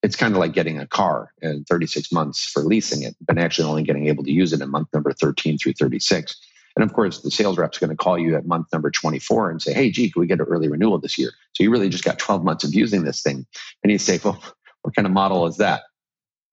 it's 0.02 0.16
kind 0.16 0.34
of 0.34 0.40
like 0.40 0.54
getting 0.54 0.80
a 0.80 0.88
car 0.88 1.34
in 1.42 1.64
36 1.66 2.12
months 2.12 2.46
for 2.46 2.64
leasing 2.64 3.04
it, 3.04 3.16
but 3.26 3.38
actually 3.38 3.68
only 3.68 3.84
getting 3.84 4.08
able 4.08 4.24
to 4.24 4.32
use 4.32 4.54
it 4.54 4.62
in 4.62 4.70
month 4.70 4.88
number 4.94 5.12
13 5.12 5.58
through 5.58 5.74
36. 5.74 6.38
And 6.76 6.84
of 6.84 6.94
course, 6.94 7.22
the 7.22 7.32
sales 7.32 7.58
rep's 7.58 7.78
going 7.78 7.90
to 7.90 7.96
call 7.96 8.18
you 8.18 8.36
at 8.36 8.46
month 8.46 8.68
number 8.72 8.90
24 8.90 9.52
and 9.52 9.62
say, 9.62 9.74
Hey, 9.74 9.92
gee, 9.92 10.10
can 10.10 10.22
we 10.22 10.28
get 10.28 10.40
an 10.40 10.46
early 10.46 10.70
renewal 10.70 11.00
this 11.00 11.18
year? 11.18 11.32
So 11.54 11.64
you 11.64 11.72
really 11.72 11.90
just 11.90 12.06
got 12.06 12.20
12 12.20 12.44
months 12.44 12.64
of 12.64 12.74
using 12.74 13.04
this 13.04 13.22
thing. 13.22 13.46
And 13.84 13.92
you 13.92 13.98
say, 13.98 14.20
Well, 14.24 14.42
what 14.84 14.96
kind 14.96 15.06
of 15.06 15.12
model 15.12 15.46
is 15.48 15.58
that? 15.58 15.82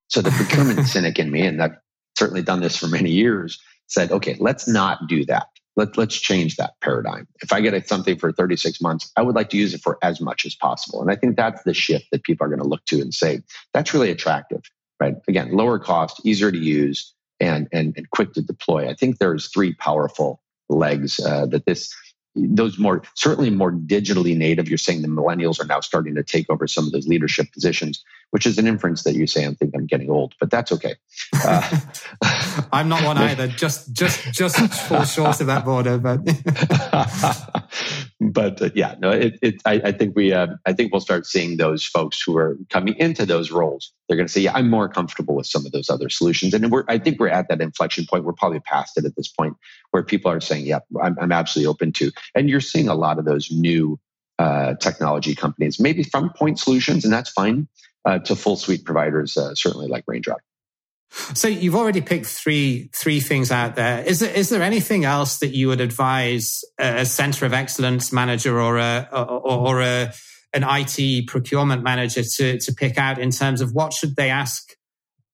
So 0.08 0.22
the 0.22 0.30
procurement 0.30 0.86
cynic 0.86 1.18
in 1.18 1.30
me, 1.30 1.46
and 1.46 1.62
I've 1.62 1.76
certainly 2.16 2.42
done 2.42 2.60
this 2.60 2.76
for 2.76 2.86
many 2.86 3.10
years, 3.10 3.60
said, 3.86 4.10
Okay, 4.10 4.36
let's 4.38 4.68
not 4.68 5.06
do 5.08 5.24
that. 5.26 5.48
Let, 5.76 5.98
let's 5.98 6.16
change 6.16 6.56
that 6.56 6.72
paradigm. 6.80 7.28
If 7.42 7.52
I 7.52 7.60
get 7.60 7.86
something 7.86 8.16
for 8.18 8.32
36 8.32 8.80
months, 8.80 9.12
I 9.16 9.22
would 9.22 9.34
like 9.34 9.50
to 9.50 9.58
use 9.58 9.74
it 9.74 9.82
for 9.82 9.98
as 10.02 10.22
much 10.22 10.46
as 10.46 10.54
possible. 10.54 11.02
And 11.02 11.10
I 11.10 11.16
think 11.16 11.36
that's 11.36 11.62
the 11.64 11.74
shift 11.74 12.06
that 12.12 12.24
people 12.24 12.46
are 12.46 12.48
going 12.48 12.62
to 12.62 12.66
look 12.66 12.84
to 12.86 13.00
and 13.00 13.12
say, 13.12 13.40
that's 13.74 13.92
really 13.92 14.10
attractive, 14.10 14.62
right? 14.98 15.16
Again, 15.28 15.52
lower 15.52 15.78
cost, 15.78 16.24
easier 16.24 16.50
to 16.50 16.58
use, 16.58 17.12
and, 17.40 17.68
and, 17.72 17.92
and 17.94 18.08
quick 18.10 18.32
to 18.34 18.42
deploy. 18.42 18.88
I 18.88 18.94
think 18.94 19.18
there's 19.18 19.48
three 19.48 19.74
powerful 19.74 20.40
legs 20.70 21.20
uh, 21.20 21.46
that 21.46 21.66
this 21.66 21.94
those 22.34 22.78
more 22.78 23.02
certainly 23.14 23.48
more 23.48 23.72
digitally 23.72 24.36
native 24.36 24.68
you're 24.68 24.76
saying 24.76 25.00
the 25.00 25.08
millennials 25.08 25.58
are 25.58 25.64
now 25.64 25.80
starting 25.80 26.14
to 26.14 26.22
take 26.22 26.50
over 26.50 26.66
some 26.66 26.84
of 26.84 26.92
those 26.92 27.06
leadership 27.06 27.50
positions 27.52 28.04
which 28.30 28.46
is 28.46 28.58
an 28.58 28.66
inference 28.66 29.04
that 29.04 29.14
you 29.14 29.26
say 29.26 29.46
I 29.46 29.54
think 29.54 29.74
I'm 29.74 29.86
getting 29.86 30.10
old, 30.10 30.34
but 30.40 30.50
that's 30.50 30.72
okay. 30.72 30.94
Uh, 31.44 31.80
I'm 32.72 32.88
not 32.88 33.04
one 33.04 33.18
either. 33.18 33.48
Just 33.48 33.92
just 33.92 34.32
just 34.32 34.58
fall 34.58 35.04
short 35.04 35.40
of 35.40 35.46
that 35.46 35.64
border, 35.64 35.98
but 35.98 36.20
but 38.20 38.62
uh, 38.62 38.70
yeah, 38.74 38.94
no, 38.98 39.10
it, 39.10 39.38
it 39.42 39.62
I, 39.64 39.74
I, 39.84 39.92
think 39.92 40.16
we 40.16 40.32
uh, 40.32 40.48
I 40.66 40.72
think 40.72 40.92
we'll 40.92 41.00
start 41.00 41.26
seeing 41.26 41.56
those 41.56 41.84
folks 41.84 42.20
who 42.20 42.36
are 42.36 42.56
coming 42.70 42.94
into 42.96 43.26
those 43.26 43.50
roles. 43.50 43.92
They're 44.08 44.16
going 44.16 44.26
to 44.26 44.32
say, 44.32 44.40
yeah, 44.40 44.52
I'm 44.54 44.70
more 44.70 44.88
comfortable 44.88 45.34
with 45.34 45.46
some 45.46 45.64
of 45.66 45.72
those 45.72 45.90
other 45.90 46.08
solutions, 46.08 46.54
and 46.54 46.70
we're 46.70 46.84
I 46.88 46.98
think 46.98 47.20
we're 47.20 47.28
at 47.28 47.48
that 47.48 47.60
inflection 47.60 48.06
point. 48.06 48.24
We're 48.24 48.32
probably 48.32 48.60
past 48.60 48.98
it 48.98 49.04
at 49.04 49.16
this 49.16 49.28
point 49.28 49.56
where 49.90 50.02
people 50.02 50.30
are 50.30 50.40
saying, 50.40 50.66
yeah, 50.66 50.80
I'm, 51.02 51.16
I'm 51.20 51.32
absolutely 51.32 51.68
open 51.68 51.92
to, 51.92 52.10
and 52.34 52.48
you're 52.48 52.60
seeing 52.60 52.88
a 52.88 52.94
lot 52.94 53.18
of 53.18 53.24
those 53.24 53.50
new 53.50 53.98
uh, 54.38 54.74
technology 54.74 55.34
companies, 55.34 55.80
maybe 55.80 56.02
from 56.02 56.30
point 56.30 56.58
solutions, 56.58 57.04
and 57.04 57.12
that's 57.12 57.30
fine, 57.30 57.68
uh, 58.06 58.20
to 58.20 58.36
full 58.36 58.56
suite 58.56 58.84
providers, 58.84 59.36
uh, 59.36 59.54
certainly 59.54 59.88
like 59.88 60.04
Raindrop. 60.06 60.40
So 61.34 61.48
you've 61.48 61.74
already 61.74 62.00
picked 62.00 62.26
three 62.26 62.90
three 62.94 63.20
things 63.20 63.50
out 63.50 63.74
there. 63.74 64.02
Is 64.02 64.20
there 64.20 64.32
is 64.32 64.48
there 64.48 64.62
anything 64.62 65.04
else 65.04 65.38
that 65.38 65.48
you 65.48 65.68
would 65.68 65.80
advise 65.80 66.62
a 66.78 67.06
center 67.06 67.46
of 67.46 67.52
excellence 67.52 68.12
manager 68.12 68.60
or 68.60 68.78
a 68.78 69.08
or, 69.12 69.68
or 69.68 69.82
a 69.82 70.12
an 70.52 70.64
IT 70.64 71.26
procurement 71.28 71.82
manager 71.82 72.22
to 72.22 72.58
to 72.58 72.72
pick 72.72 72.98
out 72.98 73.18
in 73.18 73.30
terms 73.30 73.60
of 73.60 73.72
what 73.72 73.92
should 73.92 74.16
they 74.16 74.30
ask 74.30 74.72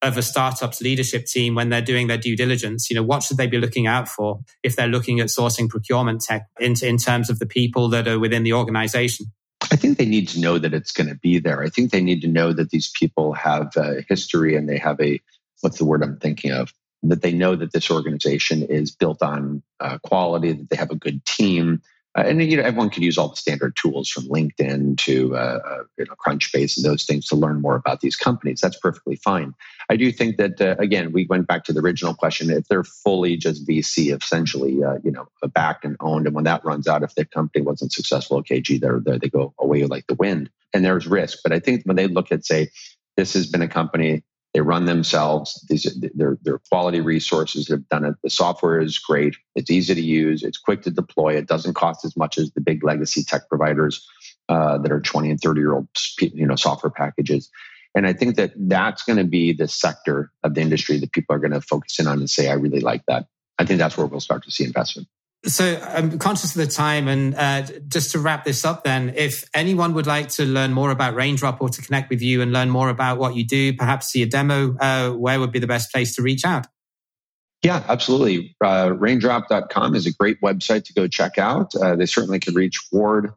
of 0.03 0.19
a 0.19 0.23
startup's 0.23 0.81
leadership 0.81 1.27
team 1.27 1.55
when 1.55 1.69
they're 1.69 1.81
doing 1.81 2.07
their 2.07 2.19
due 2.19 2.37
diligence? 2.37 2.91
You 2.91 2.97
know, 2.97 3.05
what 3.05 3.23
should 3.23 3.37
they 3.37 3.47
be 3.47 3.59
looking 3.59 3.87
out 3.87 4.09
for 4.09 4.41
if 4.63 4.77
they're 4.77 4.89
looking 4.89 5.21
at 5.21 5.29
sourcing 5.29 5.69
procurement 5.69 6.23
tech 6.23 6.49
in, 6.61 6.75
in 6.83 6.97
terms 6.99 7.31
of 7.31 7.39
the 7.39 7.47
people 7.47 7.89
that 7.91 8.09
are 8.09 8.19
within 8.19 8.43
the 8.43 8.53
organization? 8.53 9.27
I 9.73 9.77
think 9.77 9.97
they 9.97 10.05
need 10.05 10.29
to 10.29 10.41
know 10.41 10.59
that 10.59 10.75
it's 10.75 10.93
going 10.93 11.09
to 11.09 11.15
be 11.15 11.39
there. 11.39 11.63
I 11.63 11.71
think 11.71 11.93
they 11.93 12.03
need 12.03 12.21
to 12.21 12.29
know 12.29 12.53
that 12.53 12.69
these 12.69 12.91
people 12.91 13.33
have 13.33 13.75
a 13.79 14.05
history 14.07 14.55
and 14.55 14.69
they 14.69 14.77
have 14.77 15.01
a 15.01 15.19
what's 15.63 15.79
the 15.79 15.87
word 15.87 16.03
I'm 16.03 16.19
thinking 16.19 16.53
of? 16.53 16.75
That 17.05 17.23
they 17.23 17.33
know 17.33 17.57
that 17.57 17.73
this 17.73 17.91
organization 17.91 18.65
is 18.65 18.95
built 18.95 19.23
on 19.23 19.63
uh, 19.81 19.97
quality, 20.05 20.53
that 20.53 20.69
they 20.69 20.77
have 20.77 20.91
a 20.91 20.97
good 20.97 21.25
team. 21.25 21.81
Uh, 22.17 22.25
and 22.27 22.43
you 22.43 22.57
know, 22.57 22.63
everyone 22.63 22.91
can 22.91 23.03
use 23.03 23.17
all 23.17 23.29
the 23.29 23.37
standard 23.37 23.75
tools 23.75 24.09
from 24.09 24.25
LinkedIn 24.25 24.99
to 24.99 25.35
uh, 25.35 25.61
uh, 25.65 25.83
you 25.97 26.05
know, 26.05 26.15
Crunchbase 26.15 26.77
and 26.77 26.85
those 26.85 27.05
things 27.05 27.27
to 27.27 27.37
learn 27.37 27.63
more 27.63 27.75
about 27.75 28.01
these 28.01 28.17
companies. 28.17 28.61
That's 28.61 28.79
perfectly 28.79 29.17
fine. 29.17 29.55
I 29.89 29.97
do 29.97 30.13
think 30.13 30.37
that 30.37 30.61
uh, 30.61 30.77
again, 30.79 31.13
we 31.13 31.27
went 31.27 31.47
back 31.47 31.65
to 31.65 31.73
the 31.73 31.81
original 31.81 32.15
question: 32.15 32.51
if 32.51 32.69
they're 32.69 32.85
fully 32.85 33.37
just 33.37 33.67
VC, 33.67 34.15
essentially, 34.15 34.85
uh, 34.85 34.99
you 35.03 35.11
know, 35.11 35.27
backed 35.55 35.85
and 35.85 35.97
owned, 36.01 36.27
and 36.27 36.35
when 36.35 36.45
that 36.45 36.65
runs 36.65 36.87
out, 36.87 37.03
if 37.03 37.15
the 37.15 37.25
company 37.25 37.65
wasn't 37.65 37.93
successful, 37.93 38.39
okay, 38.39 38.61
gee, 38.61 38.79
they're, 38.79 39.01
they're, 39.01 39.19
they 39.19 39.29
go 39.29 39.55
away 39.59 39.85
like 39.85 40.07
the 40.07 40.15
wind, 40.15 40.51
and 40.75 40.85
there's 40.85 41.07
risk. 41.07 41.39
But 41.43 41.53
I 41.53 41.61
think 41.61 41.85
when 41.85 41.97
they 41.97 42.09
look 42.09 42.31
at 42.31 42.45
say, 42.45 42.71
this 43.17 43.33
has 43.35 43.47
been 43.47 43.63
a 43.63 43.69
company 43.69 44.23
they 44.55 44.61
run 44.61 44.85
themselves. 44.85 45.65
These 45.69 45.99
their 46.15 46.39
their 46.43 46.59
quality 46.71 47.01
resources 47.01 47.67
that 47.67 47.75
have 47.75 47.89
done 47.89 48.05
it. 48.05 48.17
The 48.23 48.31
software 48.31 48.81
is 48.81 48.99
great. 48.99 49.37
It's 49.55 49.71
easy 49.71 49.95
to 49.95 50.01
use. 50.01 50.43
It's 50.43 50.59
quick 50.59 50.83
to 50.83 50.91
deploy. 50.91 51.35
It 51.35 51.49
doesn't 51.49 51.75
cost 51.75 52.05
as 52.05 52.17
much 52.17 52.39
as 52.39 52.53
the 52.53 52.61
big 52.61 52.85
legacy 52.85 53.25
tech 53.25 53.49
providers 53.49 54.07
uh, 54.49 54.79
that 54.79 54.93
are 54.93 55.01
20 55.01 55.31
and 55.31 55.41
30 55.41 55.61
year 55.61 55.75
old 55.75 55.89
you 56.21 56.47
know 56.47 56.57
software 56.57 56.91
packages. 56.91 57.51
And 57.95 58.07
I 58.07 58.13
think 58.13 58.37
that 58.37 58.53
that's 58.57 59.03
going 59.03 59.19
to 59.19 59.25
be 59.25 59.53
the 59.53 59.69
sector 59.69 60.33
of 60.43 60.55
the 60.55 60.61
industry 60.61 60.99
that 60.99 61.13
people 61.13 61.37
are 61.37 61.39
going 61.39 61.53
to 61.53 61.61
focus 61.61 61.99
in 61.99 62.07
on 62.07 62.19
and 62.21 62.31
say, 62.31 62.49
I 62.49 62.55
really 62.55 62.81
like 62.81 63.05
that. 63.07 63.27
I 63.59 63.67
think 63.67 63.79
that's 63.79 63.97
where 63.99 64.07
we'll 64.07 64.21
start 64.21 64.45
to 64.45 64.51
see 64.51 64.65
investment. 64.65 65.09
So 65.45 65.81
I'm 65.83 66.19
conscious 66.21 66.55
of 66.55 66.61
the 66.61 66.73
time, 66.73 67.09
and 67.09 67.35
uh, 67.35 67.63
just 67.89 68.13
to 68.13 68.21
wrap 68.21 68.45
this 68.45 68.65
up, 68.65 68.85
then, 68.85 69.15
if 69.17 69.49
anyone 69.53 69.93
would 69.95 70.07
like 70.07 70.29
to 70.31 70.45
learn 70.45 70.73
more 70.73 70.93
about 70.93 71.17
Raindrop 71.17 71.61
or 71.61 71.69
to 71.69 71.83
connect 71.83 72.11
with 72.11 72.23
you 72.23 72.43
and 72.43 72.53
learn 72.53 72.71
more 72.71 72.89
about 72.89 73.19
what 73.19 73.35
you 73.35 73.45
do, 73.45 73.73
perhaps 73.73 74.07
see 74.07 74.23
a 74.23 74.27
demo, 74.27 74.77
uh, 74.79 75.11
where 75.11 75.41
would 75.41 75.51
be 75.51 75.59
the 75.59 75.67
best 75.67 75.91
place 75.91 76.15
to 76.15 76.23
reach 76.23 76.45
out? 76.45 76.69
Yeah, 77.63 77.83
absolutely. 77.89 78.55
Uh, 78.65 78.93
raindrop.com 78.97 79.97
is 79.97 80.07
a 80.07 80.13
great 80.13 80.41
website 80.41 80.85
to 80.85 80.93
go 80.93 81.09
check 81.09 81.39
out. 81.39 81.75
Uh, 81.75 81.97
they 81.97 82.07
certainly 82.07 82.39
could 82.39 82.55
reach 82.55 82.79
Ward 82.93 83.33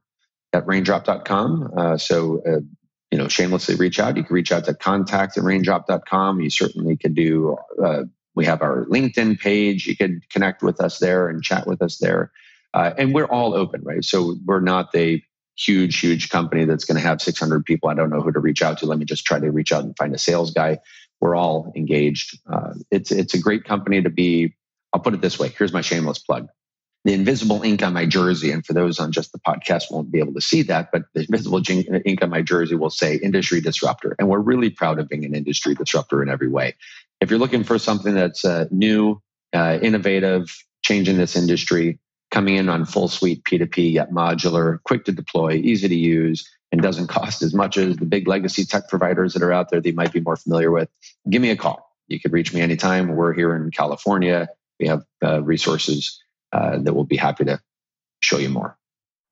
at 0.53 0.67
raindrop.com. 0.67 1.71
Uh, 1.75 1.97
so, 1.97 2.41
uh, 2.47 2.59
you 3.09 3.17
know, 3.17 3.27
shamelessly 3.27 3.75
reach 3.75 3.99
out. 3.99 4.15
You 4.15 4.23
can 4.23 4.33
reach 4.33 4.51
out 4.51 4.65
to 4.65 4.75
contact 4.75 5.37
at 5.37 5.43
raindrop.com. 5.43 6.39
You 6.39 6.49
certainly 6.51 6.97
could 6.97 7.15
do 7.15 7.57
we 8.35 8.45
have 8.45 8.61
our 8.61 8.85
LinkedIn 8.85 9.39
page. 9.39 9.87
You 9.87 9.95
can 9.95 10.21
connect 10.29 10.61
with 10.61 10.81
us 10.81 10.99
there 10.99 11.29
and 11.29 11.41
chat 11.41 11.65
with 11.65 11.81
us 11.81 11.97
there. 11.97 12.31
Uh, 12.73 12.91
and 12.97 13.13
we're 13.13 13.25
all 13.25 13.55
open, 13.55 13.81
right? 13.83 14.03
So 14.03 14.35
we're 14.45 14.59
not 14.59 14.89
a 14.93 15.23
huge, 15.57 15.99
huge 15.99 16.29
company 16.29 16.65
that's 16.65 16.83
going 16.83 17.01
to 17.01 17.07
have 17.07 17.21
600 17.21 17.65
people. 17.65 17.89
I 17.89 17.93
don't 17.93 18.09
know 18.09 18.21
who 18.21 18.31
to 18.33 18.39
reach 18.39 18.61
out 18.61 18.77
to. 18.79 18.85
Let 18.85 18.99
me 18.99 19.05
just 19.05 19.25
try 19.25 19.39
to 19.39 19.51
reach 19.51 19.71
out 19.71 19.85
and 19.85 19.95
find 19.97 20.13
a 20.13 20.17
sales 20.17 20.51
guy. 20.51 20.79
We're 21.21 21.35
all 21.35 21.71
engaged. 21.75 22.37
Uh, 22.51 22.73
it's 22.91 23.11
it's 23.11 23.33
a 23.33 23.39
great 23.39 23.63
company 23.63 24.01
to 24.01 24.09
be. 24.09 24.53
I'll 24.93 24.99
put 24.99 25.13
it 25.13 25.21
this 25.21 25.39
way. 25.39 25.53
Here's 25.57 25.71
my 25.71 25.81
shameless 25.81 26.19
plug. 26.19 26.49
The 27.05 27.13
invisible 27.13 27.61
ink 27.61 27.83
on 27.83 27.93
my 27.93 28.05
jersey, 28.05 28.51
and 28.51 28.65
for 28.65 28.73
those 28.73 28.99
on 28.99 29.11
just 29.11 29.31
the 29.31 29.39
podcast 29.39 29.91
won't 29.91 30.11
be 30.11 30.19
able 30.19 30.33
to 30.33 30.41
see 30.41 30.63
that, 30.63 30.89
but 30.91 31.03
the 31.13 31.21
invisible 31.21 31.61
ink 31.69 32.21
on 32.21 32.29
my 32.29 32.41
jersey 32.41 32.75
will 32.75 32.89
say 32.89 33.15
industry 33.15 33.61
disruptor. 33.61 34.15
And 34.19 34.27
we're 34.27 34.39
really 34.39 34.69
proud 34.69 34.99
of 34.99 35.07
being 35.07 35.23
an 35.23 35.35
industry 35.35 35.75
disruptor 35.75 36.21
in 36.21 36.29
every 36.29 36.49
way 36.49 36.75
if 37.25 37.31
you're 37.31 37.39
looking 37.39 37.63
for 37.63 37.79
something 37.79 38.13
that's 38.13 38.45
uh, 38.45 38.65
new, 38.69 39.19
uh, 39.51 39.79
innovative, 39.81 40.45
changing 40.83 41.17
this 41.17 41.35
industry, 41.35 41.97
coming 42.29 42.55
in 42.55 42.69
on 42.69 42.85
full 42.85 43.07
suite 43.07 43.43
P2P, 43.45 43.93
yet 43.93 44.11
modular, 44.11 44.77
quick 44.83 45.05
to 45.05 45.11
deploy, 45.11 45.53
easy 45.53 45.87
to 45.87 45.95
use, 45.95 46.47
and 46.71 46.83
doesn't 46.83 47.07
cost 47.17 47.41
as 47.41 47.51
much 47.51 47.77
as 47.77 47.97
the 47.97 48.05
big 48.05 48.27
legacy 48.27 48.63
tech 48.63 48.87
providers 48.89 49.33
that 49.33 49.41
are 49.41 49.51
out 49.51 49.71
there 49.71 49.81
that 49.81 49.89
you 49.89 49.95
might 49.95 50.13
be 50.13 50.19
more 50.19 50.35
familiar 50.35 50.69
with, 50.69 50.87
give 51.27 51.41
me 51.41 51.49
a 51.49 51.55
call. 51.55 51.91
You 52.07 52.19
can 52.19 52.31
reach 52.31 52.53
me 52.53 52.61
anytime. 52.61 53.15
We're 53.15 53.33
here 53.33 53.55
in 53.55 53.71
California. 53.71 54.47
We 54.79 54.85
have 54.85 55.01
uh, 55.23 55.41
resources 55.41 56.21
uh, 56.53 56.77
that 56.77 56.93
will 56.93 57.05
be 57.05 57.17
happy 57.17 57.45
to 57.45 57.59
show 58.19 58.37
you 58.37 58.49
more. 58.49 58.77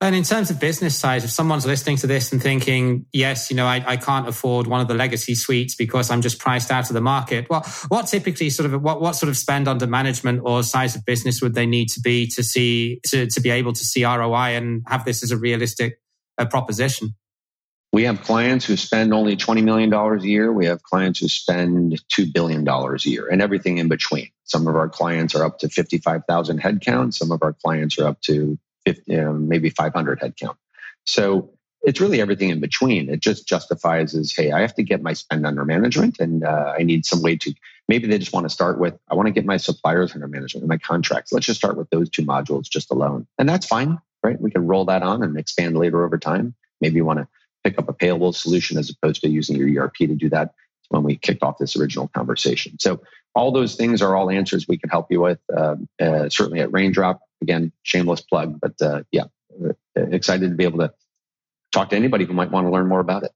And 0.04 0.14
in 0.14 0.22
terms 0.22 0.50
of 0.50 0.60
business 0.60 0.94
size, 0.94 1.24
if 1.24 1.30
someone's 1.30 1.64
listening 1.64 1.96
to 1.96 2.06
this 2.06 2.30
and 2.30 2.42
thinking, 2.42 3.06
yes, 3.14 3.50
you 3.50 3.56
know, 3.56 3.64
I, 3.64 3.82
I, 3.86 3.96
can't 3.96 4.28
afford 4.28 4.66
one 4.66 4.82
of 4.82 4.86
the 4.86 4.92
legacy 4.92 5.34
suites 5.34 5.74
because 5.74 6.10
I'm 6.10 6.20
just 6.20 6.38
priced 6.38 6.70
out 6.70 6.90
of 6.90 6.94
the 6.94 7.00
market. 7.00 7.46
Well, 7.48 7.62
what 7.88 8.06
typically 8.06 8.50
sort 8.50 8.70
of 8.70 8.82
what, 8.82 9.00
what 9.00 9.16
sort 9.16 9.30
of 9.30 9.36
spend 9.38 9.66
under 9.66 9.86
management 9.86 10.42
or 10.44 10.62
size 10.62 10.94
of 10.94 11.06
business 11.06 11.40
would 11.40 11.54
they 11.54 11.64
need 11.64 11.88
to 11.88 12.00
be 12.00 12.26
to 12.34 12.42
see 12.42 13.00
to, 13.06 13.26
to 13.28 13.40
be 13.40 13.48
able 13.48 13.72
to 13.72 13.82
see 13.82 14.04
ROI 14.04 14.56
and 14.56 14.82
have 14.88 15.06
this 15.06 15.22
as 15.22 15.30
a 15.30 15.38
realistic 15.38 15.98
uh, 16.36 16.44
proposition? 16.44 17.14
We 17.90 18.02
have 18.02 18.22
clients 18.24 18.66
who 18.66 18.76
spend 18.76 19.14
only 19.14 19.38
$20 19.38 19.64
million 19.64 19.90
a 19.90 20.22
year. 20.22 20.52
We 20.52 20.66
have 20.66 20.82
clients 20.82 21.20
who 21.20 21.28
spend 21.28 22.02
$2 22.12 22.30
billion 22.30 22.68
a 22.68 22.96
year 23.08 23.28
and 23.28 23.40
everything 23.40 23.78
in 23.78 23.88
between. 23.88 24.28
Some 24.42 24.66
of 24.66 24.76
our 24.76 24.90
clients 24.90 25.34
are 25.34 25.46
up 25.46 25.60
to 25.60 25.70
55,000 25.70 26.60
headcount. 26.60 27.14
Some 27.14 27.32
of 27.32 27.42
our 27.42 27.54
clients 27.54 27.98
are 27.98 28.06
up 28.06 28.20
to 28.22 28.58
50, 28.86 29.18
um, 29.18 29.48
maybe 29.48 29.70
500 29.70 30.20
headcount. 30.20 30.56
So 31.04 31.50
it's 31.82 32.00
really 32.00 32.20
everything 32.20 32.50
in 32.50 32.60
between. 32.60 33.08
It 33.10 33.20
just 33.20 33.46
justifies 33.46 34.14
as, 34.14 34.32
hey, 34.34 34.52
I 34.52 34.60
have 34.60 34.74
to 34.74 34.82
get 34.82 35.02
my 35.02 35.12
spend 35.12 35.46
under 35.46 35.64
management 35.64 36.18
and 36.18 36.44
uh, 36.44 36.74
I 36.78 36.82
need 36.82 37.04
some 37.04 37.22
way 37.22 37.36
to, 37.36 37.54
maybe 37.88 38.06
they 38.06 38.18
just 38.18 38.32
want 38.32 38.44
to 38.44 38.50
start 38.50 38.78
with, 38.78 38.94
I 39.10 39.14
want 39.14 39.26
to 39.26 39.32
get 39.32 39.44
my 39.44 39.58
suppliers 39.58 40.14
under 40.14 40.26
management 40.26 40.62
and 40.62 40.68
my 40.68 40.78
contracts. 40.78 41.32
Let's 41.32 41.46
just 41.46 41.60
start 41.60 41.76
with 41.76 41.90
those 41.90 42.08
two 42.08 42.24
modules 42.24 42.64
just 42.64 42.90
alone. 42.90 43.26
And 43.38 43.48
that's 43.48 43.66
fine, 43.66 43.98
right? 44.22 44.40
We 44.40 44.50
can 44.50 44.66
roll 44.66 44.86
that 44.86 45.02
on 45.02 45.22
and 45.22 45.38
expand 45.38 45.76
later 45.76 46.04
over 46.04 46.18
time. 46.18 46.54
Maybe 46.80 46.96
you 46.96 47.04
want 47.04 47.18
to 47.18 47.28
pick 47.64 47.78
up 47.78 47.88
a 47.88 47.92
payable 47.92 48.32
solution 48.32 48.78
as 48.78 48.90
opposed 48.90 49.20
to 49.22 49.28
using 49.28 49.56
your 49.56 49.84
ERP 49.84 49.96
to 49.96 50.14
do 50.14 50.30
that 50.30 50.54
when 50.88 51.02
we 51.02 51.16
kicked 51.16 51.42
off 51.42 51.58
this 51.58 51.76
original 51.76 52.08
conversation. 52.08 52.78
So 52.78 53.00
all 53.34 53.52
those 53.52 53.74
things 53.74 54.00
are 54.00 54.14
all 54.14 54.30
answers 54.30 54.68
we 54.68 54.78
can 54.78 54.90
help 54.90 55.10
you 55.10 55.20
with. 55.20 55.38
Uh, 55.54 55.76
uh, 56.00 56.28
certainly 56.28 56.60
at 56.60 56.72
Raindrop, 56.72 57.20
again, 57.42 57.72
shameless 57.82 58.20
plug, 58.20 58.58
but 58.60 58.80
uh, 58.80 59.02
yeah, 59.10 59.24
uh, 59.64 59.72
excited 59.94 60.50
to 60.50 60.56
be 60.56 60.64
able 60.64 60.78
to 60.78 60.92
talk 61.72 61.90
to 61.90 61.96
anybody 61.96 62.24
who 62.24 62.32
might 62.32 62.50
want 62.50 62.66
to 62.66 62.70
learn 62.70 62.88
more 62.88 63.00
about 63.00 63.24
it. 63.24 63.32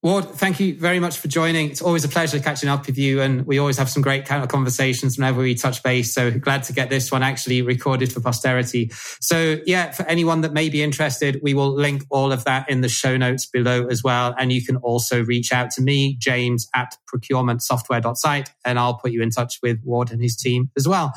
Ward, 0.00 0.26
thank 0.26 0.60
you 0.60 0.76
very 0.76 1.00
much 1.00 1.18
for 1.18 1.26
joining. 1.26 1.70
It's 1.70 1.82
always 1.82 2.04
a 2.04 2.08
pleasure 2.08 2.38
catching 2.38 2.68
up 2.68 2.86
with 2.86 2.96
you, 2.96 3.20
and 3.20 3.44
we 3.44 3.58
always 3.58 3.78
have 3.78 3.90
some 3.90 4.00
great 4.00 4.26
kind 4.26 4.44
of 4.44 4.48
conversations 4.48 5.18
whenever 5.18 5.40
we 5.40 5.56
touch 5.56 5.82
base. 5.82 6.14
So 6.14 6.30
glad 6.30 6.62
to 6.64 6.72
get 6.72 6.88
this 6.88 7.10
one 7.10 7.24
actually 7.24 7.62
recorded 7.62 8.12
for 8.12 8.20
posterity. 8.20 8.92
So 9.20 9.58
yeah, 9.66 9.90
for 9.90 10.04
anyone 10.06 10.42
that 10.42 10.52
may 10.52 10.68
be 10.68 10.84
interested, 10.84 11.40
we 11.42 11.52
will 11.52 11.72
link 11.74 12.04
all 12.10 12.30
of 12.30 12.44
that 12.44 12.70
in 12.70 12.80
the 12.80 12.88
show 12.88 13.16
notes 13.16 13.46
below 13.46 13.88
as 13.88 14.04
well. 14.04 14.36
And 14.38 14.52
you 14.52 14.64
can 14.64 14.76
also 14.76 15.24
reach 15.24 15.52
out 15.52 15.72
to 15.72 15.82
me, 15.82 16.16
James 16.20 16.68
at 16.76 16.94
procurementsoftware.site, 17.12 18.50
and 18.64 18.78
I'll 18.78 18.98
put 18.98 19.10
you 19.10 19.20
in 19.20 19.30
touch 19.30 19.58
with 19.64 19.80
Ward 19.82 20.12
and 20.12 20.22
his 20.22 20.36
team 20.36 20.70
as 20.76 20.86
well. 20.86 21.12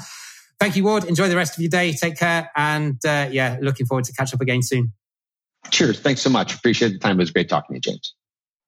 Thank 0.61 0.75
you, 0.75 0.83
Ward. 0.83 1.05
Enjoy 1.05 1.27
the 1.27 1.35
rest 1.35 1.57
of 1.57 1.63
your 1.63 1.71
day. 1.71 1.91
Take 1.91 2.17
care. 2.17 2.51
And 2.55 3.03
uh, 3.03 3.29
yeah, 3.31 3.57
looking 3.61 3.87
forward 3.87 4.05
to 4.05 4.13
catch 4.13 4.31
up 4.31 4.41
again 4.41 4.61
soon. 4.61 4.93
Cheers. 5.71 5.99
Thanks 5.99 6.21
so 6.21 6.29
much. 6.29 6.53
Appreciate 6.53 6.89
the 6.89 6.99
time. 6.99 7.17
It 7.17 7.23
was 7.23 7.31
great 7.31 7.49
talking 7.49 7.73
to 7.73 7.77
you, 7.77 7.93
James. 7.93 8.13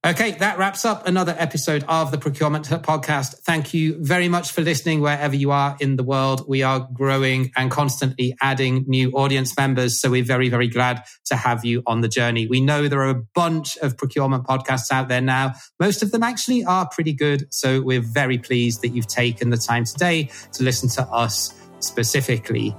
Okay, 0.04 0.32
that 0.32 0.58
wraps 0.58 0.86
up 0.86 1.08
another 1.08 1.36
episode 1.38 1.86
of 1.88 2.10
the 2.10 2.18
ProcureTech 2.18 2.82
Podcast. 2.82 3.36
Thank 3.46 3.76
you 3.76 4.04
very 4.04 4.28
much 4.28 4.52
for 4.52 4.62
listening 4.62 5.02
wherever 5.02 5.36
you 5.36 5.52
are 5.52 5.78
in 5.80 5.96
the 5.96 6.04
world. 6.04 6.44
We 6.48 6.64
are 6.64 6.90
growing 6.92 7.52
and 7.56 7.70
constantly 7.70 8.36
adding 8.42 8.86
new 8.88 9.12
audience 9.12 9.56
members. 9.56 10.02
So 10.02 10.10
we're 10.10 10.26
very, 10.26 10.50
very 10.50 10.68
glad 10.70 11.04
to 11.26 11.36
have 11.36 11.64
you 11.64 11.84
on 11.86 12.02
the 12.02 12.10
journey. 12.10 12.48
We 12.48 12.60
know 12.60 12.88
there 12.88 13.02
are 13.02 13.12
a 13.12 13.24
bunch 13.36 13.78
of 13.78 13.98
procurement 13.98 14.46
podcasts 14.46 14.92
out 14.92 15.10
there 15.10 15.22
now. 15.22 15.54
Most 15.80 16.02
of 16.02 16.12
them 16.12 16.24
actually 16.24 16.66
are 16.66 16.90
pretty 16.90 17.14
good. 17.14 17.54
So 17.54 17.82
we're 17.82 18.02
very 18.02 18.40
pleased 18.40 18.82
that 18.82 18.90
you've 18.90 19.08
taken 19.08 19.52
the 19.52 19.58
time 19.58 19.86
today 19.86 20.32
to 20.54 20.64
listen 20.64 20.90
to 20.90 21.04
us 21.04 21.54
specifically. 21.84 22.76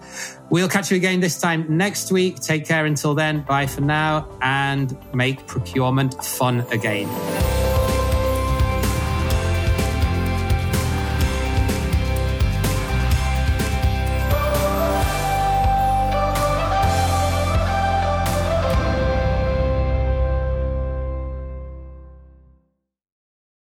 We'll 0.51 0.69
catch 0.69 0.91
you 0.91 0.97
again 0.97 1.21
this 1.21 1.39
time 1.41 1.65
next 1.77 2.13
week. 2.13 2.41
Take 2.41 2.67
care 2.67 2.87
until 2.87 3.15
then. 3.15 3.43
Bye 3.43 3.67
for 3.67 3.81
now 3.81 4.29
and 4.43 4.97
make 5.15 5.47
procurement 5.47 6.23
fun 6.25 6.61
again. 6.71 7.74